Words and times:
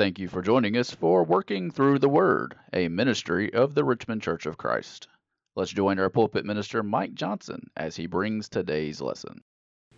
Thank 0.00 0.18
you 0.18 0.28
for 0.28 0.40
joining 0.40 0.78
us 0.78 0.90
for 0.92 1.22
Working 1.22 1.70
Through 1.70 1.98
the 1.98 2.08
Word, 2.08 2.54
a 2.72 2.88
ministry 2.88 3.52
of 3.52 3.74
the 3.74 3.84
Richmond 3.84 4.22
Church 4.22 4.46
of 4.46 4.56
Christ. 4.56 5.08
Let's 5.56 5.72
join 5.72 5.98
our 5.98 6.08
pulpit 6.08 6.46
minister, 6.46 6.82
Mike 6.82 7.12
Johnson, 7.12 7.68
as 7.76 7.96
he 7.96 8.06
brings 8.06 8.48
today's 8.48 9.02
lesson. 9.02 9.42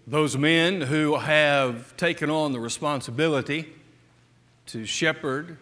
Those 0.05 0.37
men 0.37 0.81
who 0.81 1.15
have 1.19 1.97
taken 1.97 2.31
on 2.31 2.51
the 2.51 2.59
responsibility 2.59 3.69
to 4.67 4.85
shepherd 4.85 5.57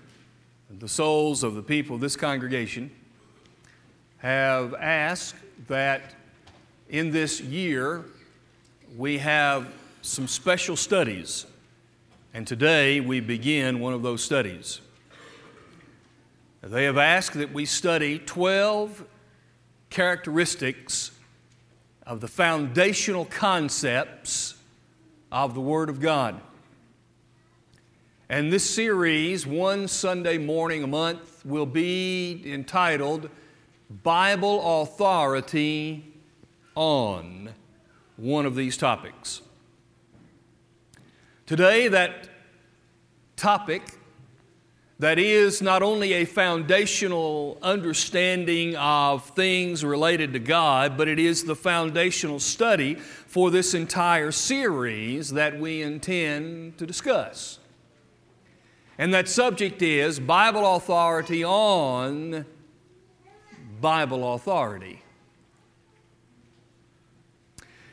the 0.71 0.88
souls 0.88 1.43
of 1.43 1.54
the 1.54 1.63
people 1.63 1.97
of 1.97 2.01
this 2.01 2.17
congregation 2.17 2.91
have 4.21 4.72
asked 4.72 5.37
that 5.69 6.15
in 6.88 7.11
this 7.11 7.43
year 7.43 8.07
we 8.97 9.19
have 9.19 9.71
some 10.01 10.27
special 10.27 10.77
studies 10.77 11.45
and 12.33 12.47
today 12.47 13.01
we 13.01 13.21
begin 13.21 13.81
one 13.81 13.92
of 13.92 14.03
those 14.03 14.22
studies. 14.22 14.80
They 16.62 16.84
have 16.84 16.98
asked 16.98 17.37
that 17.39 17.53
we 17.53 17.65
study 17.65 18.19
12 18.19 19.05
characteristics 19.89 21.11
of 22.06 22.20
the 22.20 22.29
foundational 22.29 23.25
concepts 23.25 24.55
of 25.33 25.55
the 25.55 25.61
Word 25.61 25.89
of 25.89 26.01
God. 26.01 26.41
And 28.29 28.53
this 28.53 28.69
series, 28.69 29.45
one 29.45 29.89
Sunday 29.89 30.39
morning 30.39 30.84
a 30.84 30.87
month, 30.87 31.45
will 31.45 31.67
be 31.67 32.42
entitled 32.47 33.28
Bible 34.05 34.83
Authority 34.83 36.05
on 36.77 37.51
one 38.17 38.47
of 38.47 38.55
these 38.55 38.77
topics. 38.77 39.42
Today, 41.51 41.89
that 41.89 42.29
topic 43.35 43.83
that 45.01 45.19
is 45.19 45.61
not 45.61 45.83
only 45.83 46.13
a 46.13 46.25
foundational 46.25 47.59
understanding 47.61 48.77
of 48.77 49.29
things 49.31 49.84
related 49.84 50.33
to 50.34 50.39
God, 50.39 50.97
but 50.97 51.09
it 51.09 51.19
is 51.19 51.42
the 51.42 51.57
foundational 51.57 52.39
study 52.39 52.95
for 52.95 53.51
this 53.51 53.75
entire 53.75 54.31
series 54.31 55.31
that 55.31 55.59
we 55.59 55.83
intend 55.83 56.79
to 56.79 56.87
discuss. 56.87 57.59
And 58.97 59.12
that 59.12 59.29
subject 59.29 59.83
is 59.83 60.20
Bible 60.20 60.77
authority 60.77 61.42
on 61.42 62.47
Bible 63.81 64.35
authority. 64.35 65.03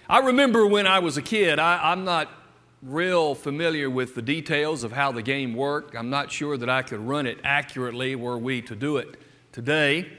I 0.07 0.19
remember 0.19 0.67
when 0.67 0.85
I 0.85 0.99
was 0.99 1.17
a 1.17 1.23
kid, 1.23 1.57
I, 1.57 1.91
am 1.91 2.05
not 2.05 2.36
real 2.81 3.33
familiar 3.35 3.89
with 3.89 4.15
the 4.15 4.21
details 4.21 4.83
of 4.83 4.91
how 4.91 5.11
the 5.11 5.21
game 5.21 5.55
worked. 5.55 5.95
I'm 5.95 6.09
not 6.09 6.31
sure 6.31 6.57
that 6.57 6.69
I 6.69 6.81
could 6.81 6.99
run 6.99 7.25
it 7.25 7.39
accurately 7.43 8.15
were 8.15 8.37
we 8.37 8.61
to 8.63 8.75
do 8.75 8.97
it 8.97 9.17
today. 9.51 10.11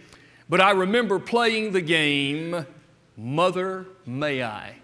But 0.48 0.60
I 0.60 0.72
remember 0.72 1.18
playing 1.18 1.72
the 1.72 1.80
game 1.80 2.66
Mother 3.16 3.86
May 4.06 4.42
I. 4.42 4.76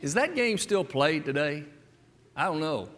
Is 0.00 0.14
that 0.14 0.34
game 0.34 0.58
still 0.58 0.84
played 0.84 1.24
today? 1.24 1.64
I 2.34 2.46
don't 2.46 2.60
know. 2.60 2.88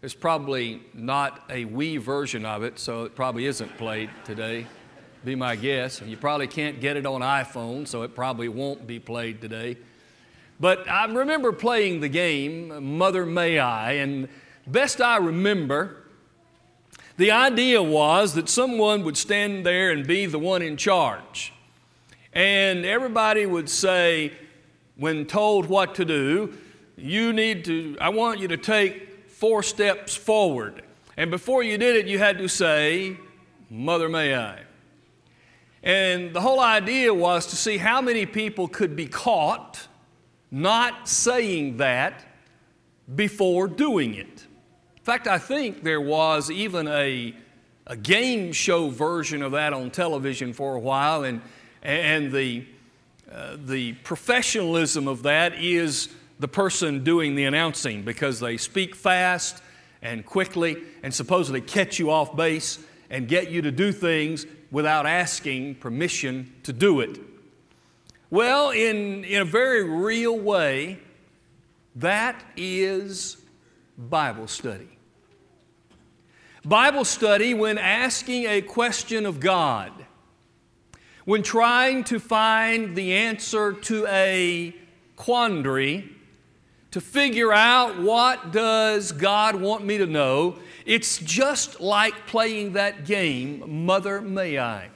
There's 0.00 0.14
probably 0.14 0.82
not 0.94 1.42
a 1.48 1.64
Wii 1.64 1.98
version 1.98 2.44
of 2.44 2.62
it, 2.62 2.78
so 2.78 3.04
it 3.04 3.16
probably 3.16 3.46
isn't 3.46 3.76
played 3.78 4.10
today. 4.24 4.66
Be 5.24 5.34
my 5.34 5.56
guess. 5.56 6.00
And 6.00 6.10
You 6.10 6.16
probably 6.16 6.46
can't 6.46 6.80
get 6.80 6.96
it 6.96 7.06
on 7.06 7.22
iPhone, 7.22 7.88
so 7.88 8.02
it 8.02 8.14
probably 8.14 8.48
won't 8.48 8.86
be 8.86 9.00
played 9.00 9.40
today. 9.40 9.76
But 10.58 10.88
I 10.88 11.04
remember 11.06 11.52
playing 11.52 12.00
the 12.00 12.08
game, 12.08 12.96
Mother 12.98 13.26
May 13.26 13.58
I, 13.58 13.92
and 13.92 14.28
best 14.66 15.00
I 15.00 15.18
remember, 15.18 16.04
the 17.18 17.30
idea 17.30 17.82
was 17.82 18.34
that 18.34 18.48
someone 18.48 19.04
would 19.04 19.16
stand 19.16 19.64
there 19.66 19.90
and 19.90 20.06
be 20.06 20.26
the 20.26 20.38
one 20.38 20.62
in 20.62 20.76
charge. 20.76 21.52
And 22.32 22.84
everybody 22.84 23.46
would 23.46 23.70
say, 23.70 24.32
when 24.96 25.26
told 25.26 25.66
what 25.66 25.94
to 25.96 26.04
do, 26.04 26.56
you 26.96 27.32
need 27.32 27.64
to, 27.66 27.96
I 28.00 28.08
want 28.08 28.40
you 28.40 28.48
to 28.48 28.56
take 28.56 29.30
four 29.30 29.62
steps 29.62 30.16
forward. 30.16 30.82
And 31.16 31.30
before 31.30 31.62
you 31.62 31.78
did 31.78 31.96
it, 31.96 32.06
you 32.06 32.18
had 32.18 32.38
to 32.38 32.48
say, 32.48 33.18
Mother 33.70 34.08
May 34.08 34.34
I. 34.34 34.60
And 35.82 36.34
the 36.34 36.40
whole 36.40 36.60
idea 36.60 37.12
was 37.14 37.46
to 37.46 37.56
see 37.56 37.78
how 37.78 38.00
many 38.00 38.26
people 38.26 38.68
could 38.68 38.96
be 38.96 39.06
caught 39.06 39.86
not 40.56 41.06
saying 41.06 41.76
that 41.76 42.24
before 43.14 43.68
doing 43.68 44.14
it. 44.14 44.46
In 44.96 45.02
fact, 45.02 45.26
I 45.26 45.38
think 45.38 45.82
there 45.82 46.00
was 46.00 46.50
even 46.50 46.88
a, 46.88 47.34
a 47.86 47.96
game 47.96 48.52
show 48.52 48.88
version 48.88 49.42
of 49.42 49.52
that 49.52 49.74
on 49.74 49.90
television 49.90 50.54
for 50.54 50.74
a 50.74 50.78
while, 50.80 51.24
and, 51.24 51.42
and 51.82 52.32
the, 52.32 52.64
uh, 53.30 53.58
the 53.66 53.92
professionalism 54.02 55.06
of 55.06 55.24
that 55.24 55.62
is 55.62 56.08
the 56.40 56.48
person 56.48 57.04
doing 57.04 57.34
the 57.34 57.44
announcing 57.44 58.02
because 58.02 58.40
they 58.40 58.56
speak 58.56 58.94
fast 58.94 59.62
and 60.00 60.24
quickly 60.24 60.78
and 61.02 61.12
supposedly 61.12 61.60
catch 61.60 61.98
you 61.98 62.10
off 62.10 62.34
base 62.34 62.78
and 63.10 63.28
get 63.28 63.50
you 63.50 63.60
to 63.60 63.70
do 63.70 63.92
things 63.92 64.46
without 64.70 65.04
asking 65.04 65.74
permission 65.74 66.50
to 66.62 66.72
do 66.72 67.00
it. 67.00 67.35
Well, 68.30 68.70
in, 68.70 69.22
in 69.24 69.42
a 69.42 69.44
very 69.44 69.84
real 69.84 70.36
way, 70.36 70.98
that 71.94 72.44
is 72.56 73.36
Bible 73.96 74.48
study. 74.48 74.88
Bible 76.64 77.04
study, 77.04 77.54
when 77.54 77.78
asking 77.78 78.46
a 78.46 78.60
question 78.60 79.26
of 79.26 79.38
God, 79.38 79.92
when 81.24 81.44
trying 81.44 82.02
to 82.04 82.18
find 82.18 82.96
the 82.96 83.14
answer 83.14 83.72
to 83.72 84.06
a 84.08 84.74
quandary, 85.14 86.10
to 86.90 87.00
figure 87.00 87.52
out 87.52 88.00
what 88.00 88.50
does 88.50 89.12
God 89.12 89.54
want 89.54 89.84
me 89.84 89.98
to 89.98 90.06
know, 90.06 90.58
it's 90.84 91.18
just 91.18 91.80
like 91.80 92.26
playing 92.26 92.72
that 92.72 93.04
game, 93.04 93.86
Mother 93.86 94.20
May 94.20 94.58
I. 94.58 94.90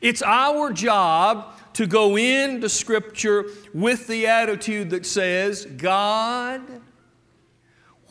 It's 0.00 0.22
our 0.22 0.72
job 0.72 1.54
to 1.74 1.86
go 1.86 2.16
into 2.16 2.68
Scripture 2.68 3.46
with 3.74 4.06
the 4.06 4.26
attitude 4.26 4.90
that 4.90 5.06
says, 5.06 5.66
God, 5.66 6.62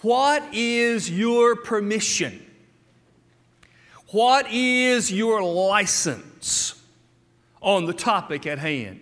what 0.01 0.43
is 0.53 1.09
your 1.09 1.55
permission? 1.55 2.45
What 4.11 4.47
is 4.49 5.11
your 5.11 5.43
license 5.43 6.81
on 7.61 7.85
the 7.85 7.93
topic 7.93 8.47
at 8.47 8.59
hand? 8.59 9.01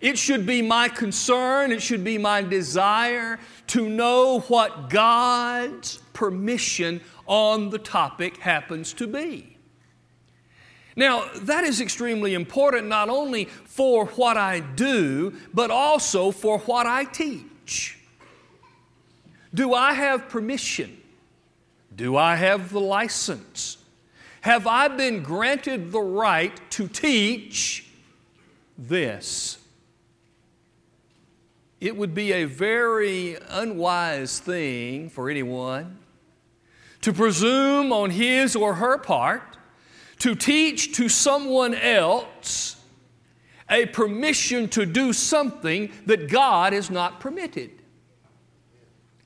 It 0.00 0.18
should 0.18 0.46
be 0.46 0.60
my 0.62 0.88
concern, 0.88 1.72
it 1.72 1.80
should 1.80 2.04
be 2.04 2.18
my 2.18 2.42
desire 2.42 3.38
to 3.68 3.88
know 3.88 4.40
what 4.40 4.90
God's 4.90 5.98
permission 6.12 7.00
on 7.26 7.70
the 7.70 7.78
topic 7.78 8.36
happens 8.36 8.92
to 8.94 9.06
be. 9.06 9.55
Now, 10.96 11.28
that 11.42 11.64
is 11.64 11.82
extremely 11.82 12.32
important 12.32 12.86
not 12.86 13.10
only 13.10 13.44
for 13.44 14.06
what 14.06 14.38
I 14.38 14.60
do, 14.60 15.34
but 15.52 15.70
also 15.70 16.30
for 16.30 16.58
what 16.60 16.86
I 16.86 17.04
teach. 17.04 17.98
Do 19.52 19.74
I 19.74 19.92
have 19.92 20.30
permission? 20.30 20.96
Do 21.94 22.16
I 22.16 22.36
have 22.36 22.72
the 22.72 22.80
license? 22.80 23.76
Have 24.40 24.66
I 24.66 24.88
been 24.88 25.22
granted 25.22 25.92
the 25.92 26.00
right 26.00 26.58
to 26.70 26.88
teach 26.88 27.86
this? 28.78 29.58
It 31.80 31.96
would 31.96 32.14
be 32.14 32.32
a 32.32 32.44
very 32.44 33.36
unwise 33.48 34.38
thing 34.38 35.10
for 35.10 35.28
anyone 35.28 35.98
to 37.02 37.12
presume 37.12 37.92
on 37.92 38.10
his 38.10 38.56
or 38.56 38.74
her 38.74 38.96
part 38.96 39.56
to 40.18 40.34
teach 40.34 40.96
to 40.96 41.08
someone 41.08 41.74
else 41.74 42.76
a 43.68 43.86
permission 43.86 44.68
to 44.68 44.86
do 44.86 45.12
something 45.12 45.90
that 46.06 46.30
God 46.30 46.72
has 46.72 46.90
not 46.90 47.20
permitted. 47.20 47.70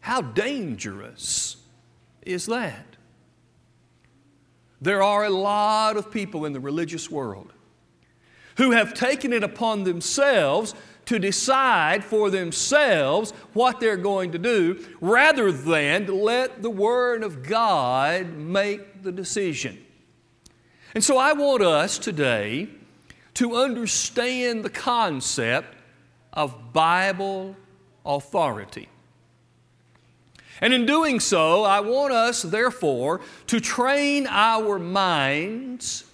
How 0.01 0.23
dangerous 0.23 1.57
is 2.23 2.47
that? 2.47 2.97
There 4.81 5.03
are 5.03 5.25
a 5.25 5.31
lot 5.31 5.97
of 5.97 6.11
people 6.11 6.47
in 6.47 6.55
the 6.55 6.61
religious 6.61 7.11
world 7.11 7.53
who 8.57 8.71
have 8.71 8.95
taken 8.95 9.33
it 9.33 9.45
upon 9.45 9.85
themselves 9.85 10.75
to 11.07 11.19
decide 11.19 12.05
for 12.05 12.31
themselves 12.31 13.33
what 13.53 13.81
they're 13.81 13.97
going 13.97 14.33
to 14.33 14.39
do 14.39 14.83
rather 15.01 15.53
than 15.53 16.07
let 16.07 16.63
the 16.63 16.71
Word 16.71 17.23
of 17.23 17.43
God 17.43 18.35
make 18.37 19.03
the 19.03 19.13
decision. 19.13 19.85
And 20.95 21.05
so 21.05 21.19
I 21.19 21.33
want 21.33 21.63
us 21.63 21.99
today 21.99 22.69
to 23.35 23.57
understand 23.57 24.65
the 24.65 24.71
concept 24.71 25.77
of 26.33 26.73
Bible 26.73 27.57
authority. 28.05 28.89
And 30.61 30.75
in 30.75 30.85
doing 30.87 31.21
so, 31.21 31.65
I 31.65 31.81
want 31.81 32.13
us, 32.13 32.43
therefore, 32.43 33.21
to 33.47 33.61
train 33.61 34.27
our 34.29 34.79
minds 34.79 36.05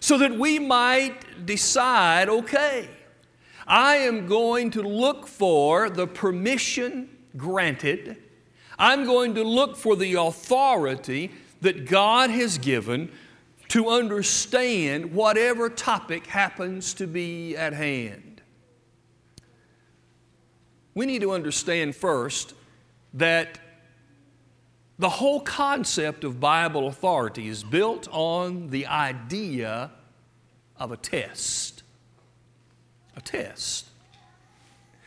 so 0.00 0.18
that 0.18 0.36
we 0.38 0.58
might 0.58 1.46
decide 1.46 2.28
okay, 2.28 2.88
I 3.66 3.96
am 3.96 4.26
going 4.26 4.70
to 4.72 4.82
look 4.82 5.26
for 5.26 5.88
the 5.88 6.06
permission 6.06 7.08
granted, 7.36 8.16
I'm 8.78 9.04
going 9.04 9.34
to 9.34 9.44
look 9.44 9.76
for 9.76 9.94
the 9.94 10.14
authority 10.14 11.30
that 11.60 11.86
God 11.86 12.30
has 12.30 12.58
given 12.58 13.12
to 13.70 13.88
understand 13.88 15.12
whatever 15.12 15.68
topic 15.70 16.26
happens 16.26 16.92
to 16.94 17.06
be 17.06 17.56
at 17.56 17.72
hand. 17.72 18.42
We 20.92 21.06
need 21.06 21.22
to 21.22 21.30
understand 21.30 21.94
first 21.94 22.54
that 23.14 23.60
the 24.98 25.08
whole 25.08 25.40
concept 25.40 26.24
of 26.24 26.40
Bible 26.40 26.88
authority 26.88 27.46
is 27.46 27.62
built 27.62 28.08
on 28.10 28.70
the 28.70 28.86
idea 28.86 29.92
of 30.76 30.90
a 30.90 30.96
test. 30.96 31.84
A 33.16 33.20
test. 33.20 33.89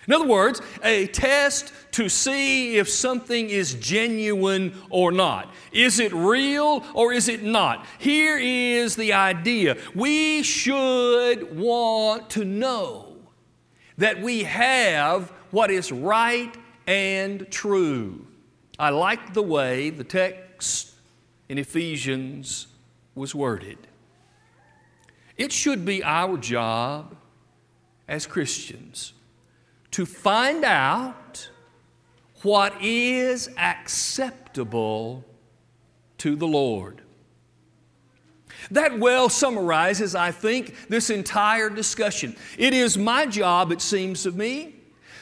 In 0.08 0.14
other 0.14 0.28
words, 0.28 0.62
a 0.84 1.08
test 1.08 1.72
to 1.92 2.10
see 2.10 2.78
if 2.78 2.90
something 2.90 3.50
is 3.50 3.76
genuine 3.76 4.74
or 4.90 5.12
not. 5.12 5.54
Is 5.72 6.00
it 6.00 6.14
real 6.14 6.84
or 6.94 7.14
is 7.14 7.30
it 7.30 7.44
not? 7.44 7.86
Here 8.00 8.38
is 8.38 8.96
the 8.96 9.14
idea. 9.14 9.78
We 9.96 10.44
should 10.44 11.58
want 11.58 12.30
to 12.32 12.44
know 12.44 13.16
that 13.98 14.22
we 14.22 14.44
have 14.44 15.30
what 15.52 15.72
is 15.72 15.92
right 15.92 16.54
and 16.86 17.50
true. 17.50 18.28
I 18.78 18.90
like 18.90 19.34
the 19.34 19.44
way 19.44 19.90
the 19.90 20.04
text 20.04 20.96
in 21.48 21.58
Ephesians 21.58 22.68
was 23.16 23.34
worded. 23.34 23.78
It 25.38 25.52
should 25.52 25.86
be 25.86 26.04
our 26.04 26.38
job 26.38 27.16
as 28.08 28.26
Christians 28.26 29.12
to 29.94 30.06
find 30.07 30.66
out 30.66 31.50
what 32.42 32.74
is 32.81 33.50
acceptable 33.57 35.24
to 36.18 36.36
the 36.36 36.48
Lord. 36.48 37.01
That 38.72 38.98
well 38.98 39.30
summarizes, 39.30 40.16
I 40.16 40.31
think, 40.31 40.88
this 40.90 41.10
entire 41.10 41.69
discussion. 41.69 42.36
It 42.57 42.74
is 42.74 42.98
my 42.98 43.28
job, 43.28 43.72
it 43.72 43.81
seems 43.81 44.24
to 44.24 44.31
me, 44.31 44.75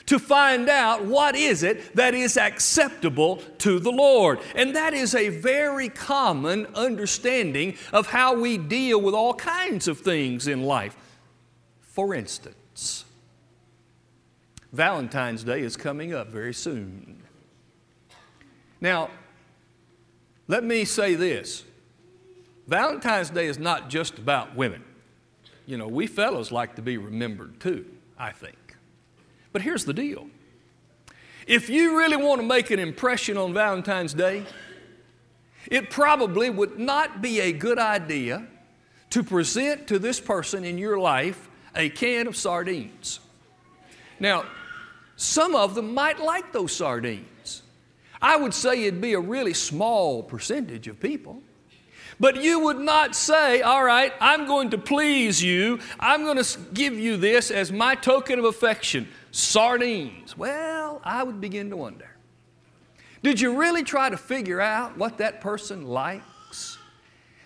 to 0.05 0.17
find 0.17 0.69
out 0.69 1.03
what 1.03 1.35
is 1.35 1.63
it 1.63 1.93
that 1.95 2.13
is 2.13 2.37
acceptable 2.37 3.37
to 3.59 3.77
the 3.77 3.91
Lord. 3.91 4.39
And 4.55 4.75
that 4.75 4.93
is 4.93 5.15
a 5.15 5.29
very 5.29 5.89
common 5.89 6.65
understanding 6.75 7.75
of 7.91 8.07
how 8.07 8.39
we 8.39 8.57
deal 8.57 9.01
with 9.01 9.15
all 9.15 9.33
kinds 9.33 9.89
of 9.89 9.99
things 9.99 10.47
in 10.47 10.63
life. 10.63 10.95
For 11.81 12.15
instance, 12.15 13.05
Valentine's 14.73 15.43
Day 15.43 15.61
is 15.61 15.75
coming 15.75 16.13
up 16.13 16.29
very 16.29 16.53
soon. 16.53 17.21
Now, 18.79 19.09
let 20.47 20.63
me 20.63 20.85
say 20.85 21.15
this 21.15 21.63
Valentine's 22.67 23.29
Day 23.29 23.47
is 23.47 23.59
not 23.59 23.89
just 23.89 24.17
about 24.17 24.55
women. 24.55 24.83
You 25.65 25.77
know, 25.77 25.87
we 25.87 26.07
fellows 26.07 26.51
like 26.51 26.75
to 26.75 26.81
be 26.81 26.97
remembered 26.97 27.59
too, 27.59 27.85
I 28.17 28.31
think. 28.31 28.75
But 29.51 29.61
here's 29.61 29.85
the 29.85 29.93
deal 29.93 30.27
if 31.47 31.69
you 31.69 31.97
really 31.97 32.17
want 32.17 32.39
to 32.39 32.47
make 32.47 32.71
an 32.71 32.79
impression 32.79 33.37
on 33.37 33.53
Valentine's 33.53 34.13
Day, 34.13 34.45
it 35.67 35.89
probably 35.89 36.49
would 36.49 36.79
not 36.79 37.21
be 37.21 37.41
a 37.41 37.51
good 37.51 37.77
idea 37.77 38.47
to 39.09 39.23
present 39.23 39.87
to 39.87 39.99
this 39.99 40.19
person 40.19 40.63
in 40.63 40.77
your 40.77 40.97
life 40.97 41.49
a 41.75 41.89
can 41.89 42.27
of 42.27 42.35
sardines. 42.35 43.19
Now, 44.19 44.45
some 45.21 45.55
of 45.55 45.75
them 45.75 45.93
might 45.93 46.19
like 46.19 46.51
those 46.51 46.71
sardines. 46.71 47.61
I 48.19 48.37
would 48.37 48.55
say 48.55 48.85
it'd 48.85 49.01
be 49.01 49.13
a 49.13 49.19
really 49.19 49.53
small 49.53 50.23
percentage 50.23 50.87
of 50.87 50.99
people. 50.99 51.43
But 52.19 52.41
you 52.41 52.59
would 52.61 52.79
not 52.79 53.15
say, 53.15 53.61
All 53.61 53.83
right, 53.83 54.11
I'm 54.19 54.47
going 54.47 54.71
to 54.71 54.79
please 54.79 55.41
you. 55.41 55.79
I'm 55.99 56.23
going 56.23 56.43
to 56.43 56.59
give 56.73 56.97
you 56.97 57.17
this 57.17 57.51
as 57.51 57.71
my 57.71 57.93
token 57.93 58.39
of 58.39 58.45
affection 58.45 59.07
sardines. 59.29 60.35
Well, 60.35 61.01
I 61.03 61.21
would 61.21 61.39
begin 61.39 61.69
to 61.69 61.77
wonder 61.77 62.09
did 63.21 63.39
you 63.39 63.55
really 63.55 63.83
try 63.83 64.09
to 64.09 64.17
figure 64.17 64.59
out 64.59 64.97
what 64.97 65.19
that 65.19 65.39
person 65.39 65.85
likes? 65.85 66.79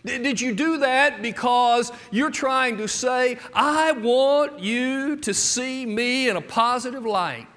Did 0.06 0.40
you 0.40 0.56
do 0.56 0.78
that 0.78 1.22
because 1.22 1.92
you're 2.10 2.32
trying 2.32 2.78
to 2.78 2.88
say, 2.88 3.38
I 3.54 3.92
want 3.92 4.60
you 4.60 5.18
to 5.18 5.34
see 5.34 5.86
me 5.86 6.30
in 6.30 6.38
a 6.38 6.42
positive 6.42 7.06
light? 7.06 7.48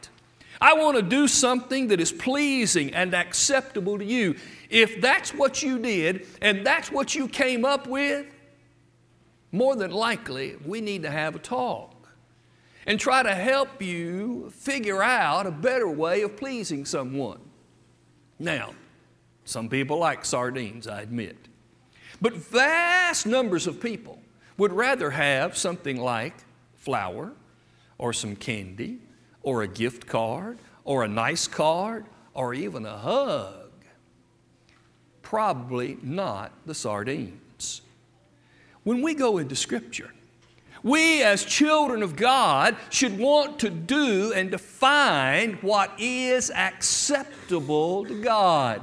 I 0.60 0.74
want 0.74 0.96
to 0.96 1.02
do 1.02 1.28
something 1.28 1.88
that 1.88 2.00
is 2.00 2.10
pleasing 2.10 2.92
and 2.94 3.14
acceptable 3.14 3.98
to 3.98 4.04
you. 4.04 4.36
If 4.70 5.00
that's 5.00 5.32
what 5.32 5.62
you 5.62 5.78
did 5.78 6.26
and 6.42 6.66
that's 6.66 6.90
what 6.90 7.14
you 7.14 7.28
came 7.28 7.64
up 7.64 7.86
with, 7.86 8.26
more 9.52 9.76
than 9.76 9.90
likely 9.90 10.56
we 10.64 10.80
need 10.80 11.02
to 11.02 11.10
have 11.10 11.36
a 11.36 11.38
talk 11.38 11.94
and 12.86 12.98
try 12.98 13.22
to 13.22 13.34
help 13.34 13.82
you 13.82 14.50
figure 14.50 15.02
out 15.02 15.46
a 15.46 15.50
better 15.50 15.88
way 15.88 16.22
of 16.22 16.36
pleasing 16.36 16.84
someone. 16.84 17.40
Now, 18.38 18.74
some 19.44 19.68
people 19.68 19.98
like 19.98 20.24
sardines, 20.24 20.86
I 20.86 21.02
admit. 21.02 21.36
But 22.20 22.34
vast 22.34 23.26
numbers 23.26 23.66
of 23.66 23.80
people 23.80 24.18
would 24.56 24.72
rather 24.72 25.10
have 25.10 25.56
something 25.56 25.98
like 26.00 26.34
flour 26.76 27.32
or 27.96 28.12
some 28.12 28.34
candy 28.34 28.98
or 29.48 29.62
a 29.62 29.66
gift 29.66 30.06
card 30.06 30.58
or 30.84 31.04
a 31.04 31.08
nice 31.08 31.46
card 31.46 32.04
or 32.34 32.52
even 32.52 32.84
a 32.84 32.98
hug. 32.98 33.70
Probably 35.22 35.96
not 36.02 36.52
the 36.66 36.74
sardines. 36.74 37.80
When 38.82 39.00
we 39.00 39.14
go 39.14 39.38
into 39.38 39.56
Scripture, 39.56 40.12
we, 40.82 41.22
as 41.22 41.46
children 41.46 42.02
of 42.02 42.14
God, 42.14 42.76
should 42.90 43.18
want 43.18 43.58
to 43.60 43.70
do 43.70 44.34
and 44.34 44.50
define 44.50 45.54
what 45.62 45.98
is 45.98 46.50
acceptable 46.50 48.04
to 48.04 48.22
God. 48.22 48.82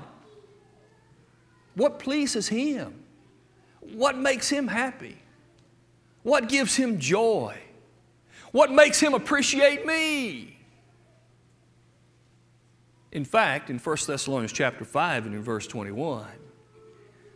What 1.76 2.00
pleases 2.00 2.48
Him? 2.48 3.04
What 3.82 4.18
makes 4.18 4.50
Him 4.50 4.68
happy? 4.68 5.18
What 6.24 6.50
gives 6.50 6.76
Him 6.76 6.98
joy? 6.98 7.56
What 8.52 8.72
makes 8.72 9.00
Him 9.00 9.14
appreciate 9.14 9.86
me? 9.86 10.55
In 13.16 13.24
fact, 13.24 13.70
in 13.70 13.80
1 13.80 13.98
Thessalonians 14.08 14.52
chapter 14.52 14.84
5 14.84 15.26
and 15.26 15.34
in 15.34 15.42
verse 15.42 15.66
21, 15.68 16.26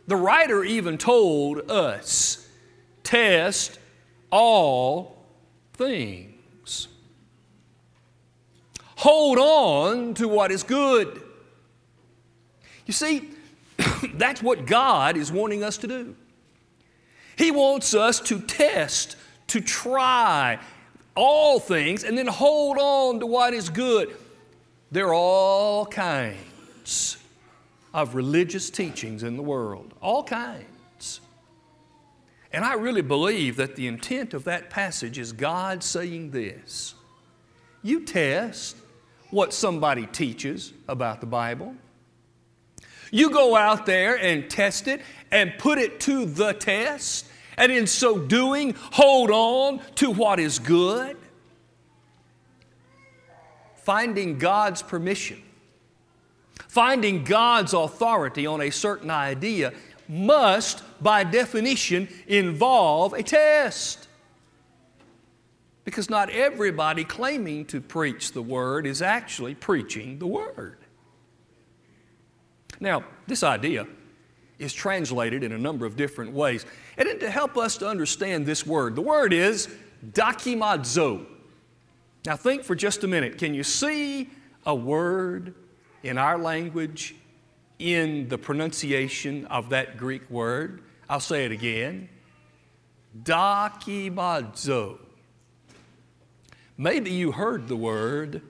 the 0.06 0.14
writer 0.14 0.62
even 0.62 0.98
told 0.98 1.70
us, 1.70 2.46
test 3.02 3.78
all 4.30 5.24
things. 5.72 6.88
Hold 8.96 9.38
on 9.38 10.12
to 10.16 10.28
what 10.28 10.52
is 10.52 10.64
good. 10.64 11.22
You 12.84 12.92
see, 12.92 13.30
that's 14.16 14.42
what 14.42 14.66
God 14.66 15.16
is 15.16 15.32
wanting 15.32 15.64
us 15.64 15.78
to 15.78 15.86
do. 15.86 16.14
He 17.36 17.52
wants 17.52 17.94
us 17.94 18.20
to 18.20 18.38
test, 18.38 19.16
to 19.46 19.62
try 19.62 20.58
all 21.14 21.58
things, 21.58 22.04
and 22.04 22.18
then 22.18 22.26
hold 22.26 22.76
on 22.76 23.20
to 23.20 23.26
what 23.26 23.54
is 23.54 23.70
good. 23.70 24.14
There 24.92 25.08
are 25.08 25.14
all 25.14 25.86
kinds 25.86 27.16
of 27.94 28.14
religious 28.14 28.70
teachings 28.70 29.22
in 29.22 29.36
the 29.36 29.42
world, 29.42 29.94
all 30.02 30.24
kinds. 30.24 31.20
And 32.52 32.64
I 32.64 32.74
really 32.74 33.02
believe 33.02 33.56
that 33.56 33.76
the 33.76 33.86
intent 33.86 34.34
of 34.34 34.44
that 34.44 34.70
passage 34.70 35.18
is 35.18 35.32
God 35.32 35.84
saying 35.84 36.32
this 36.32 36.94
You 37.82 38.04
test 38.04 38.76
what 39.30 39.54
somebody 39.54 40.06
teaches 40.06 40.72
about 40.88 41.20
the 41.20 41.26
Bible. 41.26 41.74
You 43.12 43.30
go 43.30 43.56
out 43.56 43.86
there 43.86 44.16
and 44.16 44.48
test 44.50 44.88
it 44.88 45.00
and 45.30 45.52
put 45.58 45.78
it 45.78 46.00
to 46.00 46.24
the 46.24 46.52
test, 46.52 47.26
and 47.56 47.70
in 47.70 47.86
so 47.86 48.18
doing, 48.18 48.74
hold 48.76 49.30
on 49.30 49.80
to 49.96 50.10
what 50.10 50.40
is 50.40 50.58
good. 50.58 51.16
Finding 53.90 54.38
God's 54.38 54.82
permission, 54.82 55.42
finding 56.68 57.24
God's 57.24 57.74
authority 57.74 58.46
on 58.46 58.60
a 58.60 58.70
certain 58.70 59.10
idea 59.10 59.72
must, 60.06 60.84
by 61.02 61.24
definition, 61.24 62.06
involve 62.28 63.14
a 63.14 63.24
test. 63.24 64.06
Because 65.82 66.08
not 66.08 66.30
everybody 66.30 67.02
claiming 67.02 67.64
to 67.64 67.80
preach 67.80 68.30
the 68.30 68.42
Word 68.42 68.86
is 68.86 69.02
actually 69.02 69.56
preaching 69.56 70.20
the 70.20 70.26
Word. 70.28 70.78
Now, 72.78 73.02
this 73.26 73.42
idea 73.42 73.88
is 74.60 74.72
translated 74.72 75.42
in 75.42 75.50
a 75.50 75.58
number 75.58 75.84
of 75.84 75.96
different 75.96 76.30
ways. 76.30 76.64
And 76.96 77.18
to 77.18 77.28
help 77.28 77.56
us 77.56 77.76
to 77.78 77.88
understand 77.88 78.46
this 78.46 78.64
word, 78.64 78.94
the 78.94 79.02
word 79.02 79.32
is 79.32 79.68
dokimazo. 80.12 81.26
Now, 82.26 82.36
think 82.36 82.64
for 82.64 82.74
just 82.74 83.04
a 83.04 83.08
minute. 83.08 83.38
Can 83.38 83.54
you 83.54 83.62
see 83.62 84.28
a 84.66 84.74
word 84.74 85.54
in 86.02 86.18
our 86.18 86.38
language 86.38 87.14
in 87.78 88.28
the 88.28 88.38
pronunciation 88.38 89.46
of 89.46 89.70
that 89.70 89.96
Greek 89.96 90.28
word? 90.30 90.82
I'll 91.08 91.20
say 91.20 91.44
it 91.44 91.52
again. 91.52 92.08
Dokimazo. 93.22 94.98
Maybe 96.76 97.10
you 97.10 97.32
heard 97.32 97.68
the 97.68 97.76
word 97.76 98.42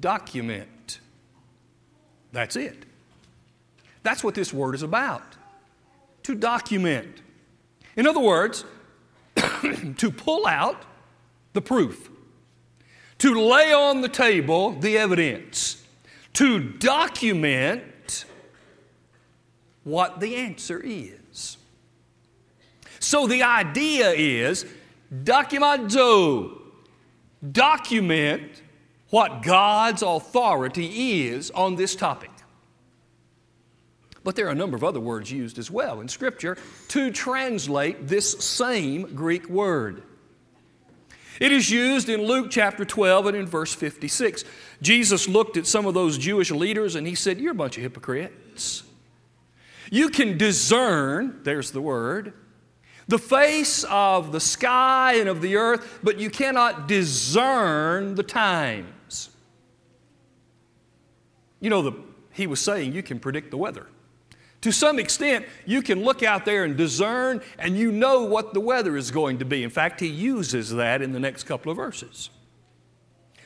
document. 0.00 1.00
That's 2.32 2.56
it. 2.56 2.84
That's 4.02 4.22
what 4.22 4.34
this 4.34 4.52
word 4.52 4.74
is 4.74 4.82
about 4.82 5.36
to 6.22 6.34
document. 6.34 7.22
In 7.96 8.06
other 8.06 8.20
words, 8.20 8.64
to 9.34 10.10
pull 10.10 10.46
out 10.46 10.82
the 11.52 11.60
proof, 11.60 12.10
to 13.20 13.34
lay 13.34 13.72
on 13.72 14.00
the 14.00 14.08
table 14.08 14.72
the 14.72 14.98
evidence, 14.98 15.82
to 16.34 16.58
document 16.58 18.24
what 19.84 20.20
the 20.20 20.36
answer 20.36 20.80
is. 20.84 21.56
So 22.98 23.26
the 23.26 23.42
idea 23.42 24.10
is 24.10 24.66
documento, 25.12 26.60
document 27.50 28.62
what 29.10 29.42
God's 29.42 30.02
authority 30.02 31.22
is 31.22 31.50
on 31.50 31.76
this 31.76 31.96
topic. 31.96 32.30
But 34.22 34.36
there 34.36 34.46
are 34.46 34.50
a 34.50 34.54
number 34.54 34.76
of 34.76 34.84
other 34.84 35.00
words 35.00 35.32
used 35.32 35.58
as 35.58 35.70
well 35.70 36.00
in 36.00 36.08
Scripture 36.08 36.56
to 36.88 37.10
translate 37.10 38.06
this 38.06 38.32
same 38.44 39.14
Greek 39.14 39.48
word. 39.48 40.02
It 41.40 41.52
is 41.52 41.70
used 41.70 42.10
in 42.10 42.22
Luke 42.22 42.48
chapter 42.50 42.84
12 42.84 43.26
and 43.26 43.36
in 43.36 43.46
verse 43.46 43.74
56. 43.74 44.44
Jesus 44.82 45.26
looked 45.26 45.56
at 45.56 45.66
some 45.66 45.86
of 45.86 45.94
those 45.94 46.18
Jewish 46.18 46.50
leaders 46.50 46.94
and 46.94 47.06
he 47.06 47.14
said, 47.14 47.40
You're 47.40 47.52
a 47.52 47.54
bunch 47.54 47.78
of 47.78 47.82
hypocrites. 47.82 48.82
You 49.90 50.10
can 50.10 50.36
discern, 50.36 51.40
there's 51.42 51.70
the 51.70 51.80
word, 51.80 52.34
the 53.08 53.18
face 53.18 53.84
of 53.84 54.32
the 54.32 54.38
sky 54.38 55.14
and 55.14 55.28
of 55.28 55.40
the 55.40 55.56
earth, 55.56 55.98
but 56.02 56.20
you 56.20 56.30
cannot 56.30 56.86
discern 56.86 58.14
the 58.14 58.22
times. 58.22 59.30
You 61.58 61.70
know, 61.70 61.82
the, 61.82 61.92
he 62.32 62.46
was 62.46 62.60
saying 62.60 62.92
you 62.92 63.02
can 63.02 63.18
predict 63.18 63.50
the 63.50 63.56
weather. 63.56 63.86
To 64.62 64.72
some 64.72 64.98
extent, 64.98 65.46
you 65.64 65.80
can 65.80 66.04
look 66.04 66.22
out 66.22 66.44
there 66.44 66.64
and 66.64 66.76
discern, 66.76 67.40
and 67.58 67.78
you 67.78 67.90
know 67.90 68.24
what 68.24 68.52
the 68.52 68.60
weather 68.60 68.96
is 68.96 69.10
going 69.10 69.38
to 69.38 69.44
be. 69.44 69.62
In 69.62 69.70
fact, 69.70 70.00
he 70.00 70.06
uses 70.06 70.70
that 70.70 71.00
in 71.00 71.12
the 71.12 71.20
next 71.20 71.44
couple 71.44 71.70
of 71.70 71.76
verses. 71.76 72.28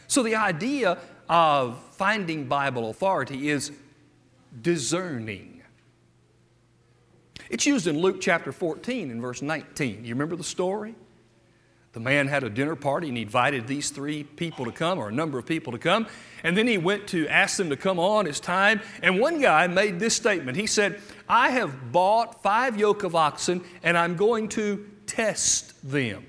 So, 0.09 0.23
the 0.23 0.35
idea 0.35 0.99
of 1.29 1.79
finding 1.93 2.47
Bible 2.47 2.91
authority 2.91 3.49
is 3.49 3.71
discerning. 4.61 5.63
It's 7.49 7.67
used 7.67 7.87
in 7.87 7.99
Luke 7.99 8.21
chapter 8.21 8.53
14 8.53 9.11
in 9.11 9.21
verse 9.21 9.41
19. 9.41 10.05
You 10.05 10.15
remember 10.15 10.37
the 10.37 10.45
story? 10.45 10.95
The 11.95 12.01
man 12.01 12.27
had 12.27 12.43
a 12.43 12.51
dinner 12.51 12.75
party 12.75 13.07
and 13.07 13.17
he 13.17 13.23
invited 13.23 13.69
these 13.69 13.91
three 13.91 14.25
people 14.25 14.65
to 14.65 14.73
come, 14.73 14.99
or 14.99 15.09
a 15.09 15.13
number 15.13 15.39
of 15.39 15.47
people 15.47 15.73
to 15.73 15.79
come. 15.79 16.09
And 16.43 16.59
then 16.59 16.67
he 16.67 16.77
went 16.77 17.07
to 17.09 17.29
ask 17.29 17.57
them 17.57 17.71
to 17.71 17.77
come 17.77 18.01
on. 18.01 18.27
It's 18.27 18.41
time. 18.41 18.81
And 19.01 19.21
one 19.21 19.41
guy 19.41 19.69
made 19.69 20.01
this 20.01 20.17
statement. 20.17 20.57
He 20.57 20.67
said, 20.67 21.01
I 21.29 21.51
have 21.51 21.93
bought 21.93 22.43
five 22.43 22.77
yoke 22.77 23.05
of 23.05 23.15
oxen 23.15 23.65
and 23.85 23.97
I'm 23.97 24.17
going 24.17 24.49
to 24.51 24.85
test 25.07 25.89
them. 25.89 26.27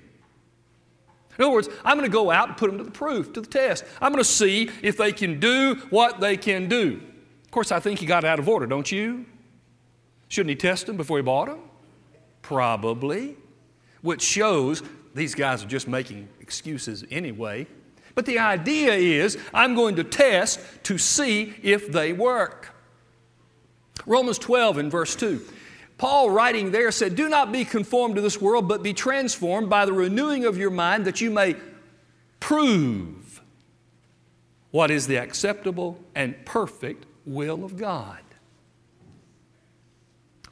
In 1.37 1.43
other 1.43 1.53
words, 1.53 1.67
I'm 1.83 1.97
going 1.97 2.09
to 2.09 2.13
go 2.13 2.29
out 2.29 2.47
and 2.49 2.57
put 2.57 2.67
them 2.67 2.77
to 2.77 2.83
the 2.83 2.91
proof, 2.91 3.33
to 3.33 3.41
the 3.41 3.47
test. 3.47 3.83
I'm 3.99 4.11
going 4.11 4.23
to 4.23 4.29
see 4.29 4.69
if 4.83 4.97
they 4.97 5.11
can 5.11 5.39
do 5.39 5.81
what 5.89 6.19
they 6.19 6.37
can 6.37 6.69
do. 6.69 7.01
Of 7.43 7.51
course, 7.51 7.71
I 7.71 7.79
think 7.79 7.99
he 7.99 8.05
got 8.05 8.23
out 8.23 8.37
of 8.37 8.47
order, 8.47 8.67
don't 8.67 8.89
you? 8.91 9.25
Shouldn't 10.27 10.51
he 10.51 10.55
test 10.55 10.85
them 10.85 10.95
before 10.95 11.17
he 11.17 11.23
bought 11.23 11.47
them? 11.47 11.59
Probably. 12.41 13.35
Which 14.01 14.21
shows 14.21 14.83
these 15.15 15.33
guys 15.33 15.63
are 15.63 15.67
just 15.67 15.87
making 15.87 16.27
excuses 16.41 17.05
anyway. 17.09 17.65
But 18.13 18.25
the 18.25 18.39
idea 18.39 18.93
is 18.93 19.37
I'm 19.53 19.73
going 19.73 19.95
to 19.95 20.03
test 20.03 20.59
to 20.83 20.97
see 20.97 21.55
if 21.63 21.91
they 21.91 22.13
work. 22.13 22.75
Romans 24.05 24.37
12 24.37 24.77
and 24.77 24.91
verse 24.91 25.15
2. 25.15 25.41
Paul, 25.97 26.29
writing 26.29 26.71
there, 26.71 26.91
said, 26.91 27.15
Do 27.15 27.29
not 27.29 27.53
be 27.53 27.63
conformed 27.63 28.15
to 28.15 28.21
this 28.21 28.41
world, 28.41 28.67
but 28.67 28.83
be 28.83 28.93
transformed 28.93 29.69
by 29.69 29.85
the 29.85 29.93
renewing 29.93 30.43
of 30.43 30.57
your 30.57 30.69
mind 30.69 31.05
that 31.05 31.21
you 31.21 31.31
may 31.31 31.55
prove 32.41 33.41
what 34.71 34.91
is 34.91 35.07
the 35.07 35.15
acceptable 35.15 35.97
and 36.13 36.45
perfect 36.45 37.05
will 37.25 37.63
of 37.63 37.77
God. 37.77 38.19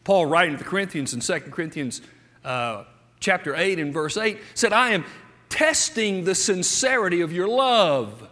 Paul, 0.06 0.26
writing 0.26 0.58
to 0.58 0.64
the 0.64 0.70
Corinthians 0.70 1.14
in 1.14 1.20
2 1.20 1.52
Corinthians 1.52 2.02
uh, 2.46 2.86
chapter 3.24 3.56
8 3.56 3.80
and 3.80 3.94
verse 3.94 4.18
8 4.18 4.38
said, 4.54 4.74
I 4.74 4.90
am 4.92 5.06
testing 5.50 6.26
the 6.26 6.36
sincerity 6.36 7.22
of 7.22 7.32
your 7.32 7.48
love. 7.48 8.28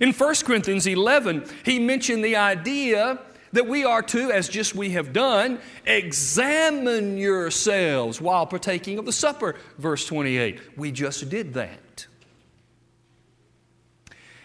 In 0.00 0.12
1 0.12 0.34
Corinthians 0.44 0.86
11, 0.86 1.44
he 1.64 1.80
mentioned 1.80 2.24
the 2.24 2.36
idea 2.36 3.18
that 3.52 3.66
we 3.66 3.84
are 3.84 4.02
to, 4.02 4.30
as 4.30 4.48
just 4.48 4.74
we 4.74 4.90
have 4.90 5.12
done, 5.12 5.58
examine 5.86 7.16
yourselves 7.16 8.20
while 8.20 8.46
partaking 8.46 8.98
of 8.98 9.06
the 9.06 9.12
supper. 9.12 9.56
Verse 9.78 10.06
28. 10.06 10.60
We 10.76 10.92
just 10.92 11.28
did 11.28 11.54
that. 11.54 12.06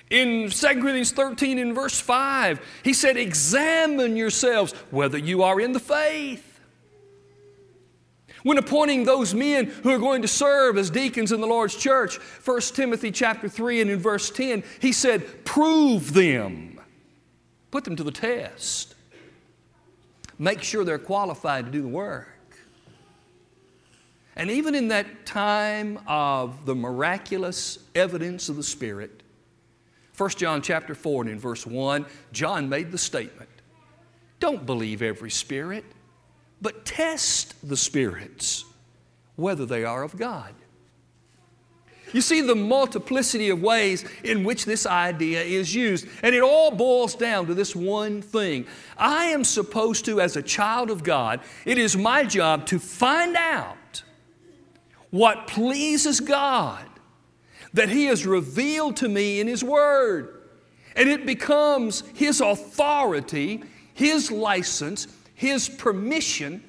In 0.09 0.49
2 0.49 0.67
Corinthians 0.67 1.11
13 1.11 1.59
and 1.59 1.75
verse 1.75 1.99
5, 1.99 2.61
he 2.83 2.93
said, 2.93 3.17
Examine 3.17 4.15
yourselves 4.15 4.71
whether 4.89 5.17
you 5.17 5.43
are 5.43 5.59
in 5.59 5.73
the 5.73 5.79
faith. 5.79 6.52
When 8.43 8.57
appointing 8.57 9.05
those 9.05 9.33
men 9.33 9.65
who 9.65 9.89
are 9.89 9.99
going 9.99 10.21
to 10.21 10.27
serve 10.27 10.77
as 10.77 10.89
deacons 10.89 11.31
in 11.31 11.41
the 11.41 11.47
Lord's 11.47 11.75
church, 11.75 12.17
1 12.17 12.61
Timothy 12.73 13.09
chapter 13.11 13.47
3 13.47 13.81
and 13.81 13.89
in 13.89 13.99
verse 13.99 14.29
10, 14.29 14.63
he 14.79 14.91
said, 14.91 15.45
prove 15.45 16.13
them. 16.13 16.79
Put 17.71 17.85
them 17.85 17.95
to 17.95 18.03
the 18.03 18.11
test. 18.11 18.95
Make 20.37 20.61
sure 20.61 20.83
they're 20.83 20.99
qualified 20.99 21.65
to 21.65 21.71
do 21.71 21.81
the 21.81 21.87
work. 21.87 22.27
And 24.35 24.51
even 24.51 24.75
in 24.75 24.89
that 24.89 25.25
time 25.25 25.99
of 26.07 26.65
the 26.65 26.75
miraculous 26.75 27.79
evidence 27.95 28.49
of 28.49 28.57
the 28.57 28.63
Spirit, 28.63 29.23
1 30.17 30.29
John 30.31 30.61
chapter 30.61 30.95
4 30.95 31.23
and 31.23 31.31
in 31.31 31.39
verse 31.39 31.65
1, 31.65 32.05
John 32.31 32.67
made 32.67 32.91
the 32.91 32.97
statement, 32.97 33.49
don't 34.39 34.65
believe 34.65 35.01
every 35.01 35.31
spirit 35.31 35.85
but 36.63 36.85
test 36.85 37.67
the 37.67 37.77
spirits 37.77 38.65
whether 39.35 39.65
they 39.65 39.83
are 39.83 40.01
of 40.01 40.17
God. 40.17 40.53
You 42.13 42.21
see 42.21 42.41
the 42.41 42.55
multiplicity 42.55 43.49
of 43.49 43.61
ways 43.61 44.05
in 44.23 44.43
which 44.43 44.65
this 44.65 44.85
idea 44.85 45.41
is 45.41 45.73
used, 45.73 46.07
and 46.21 46.35
it 46.35 46.41
all 46.41 46.71
boils 46.71 47.15
down 47.15 47.47
to 47.47 47.55
this 47.55 47.75
one 47.75 48.21
thing. 48.21 48.65
I 48.97 49.25
am 49.25 49.43
supposed 49.43 50.05
to, 50.05 50.21
as 50.21 50.35
a 50.35 50.41
child 50.43 50.91
of 50.91 51.03
God, 51.03 51.41
it 51.65 51.79
is 51.79 51.97
my 51.97 52.23
job 52.23 52.67
to 52.67 52.79
find 52.79 53.35
out 53.35 54.03
what 55.09 55.47
pleases 55.47 56.19
God 56.19 56.85
that 57.73 57.89
He 57.89 58.05
has 58.05 58.25
revealed 58.25 58.97
to 58.97 59.09
me 59.09 59.39
in 59.39 59.47
His 59.47 59.63
Word. 59.63 60.41
And 60.95 61.09
it 61.09 61.25
becomes 61.25 62.03
His 62.13 62.39
authority, 62.39 63.63
His 63.95 64.31
license, 64.31 65.07
his 65.33 65.69
permission 65.69 66.63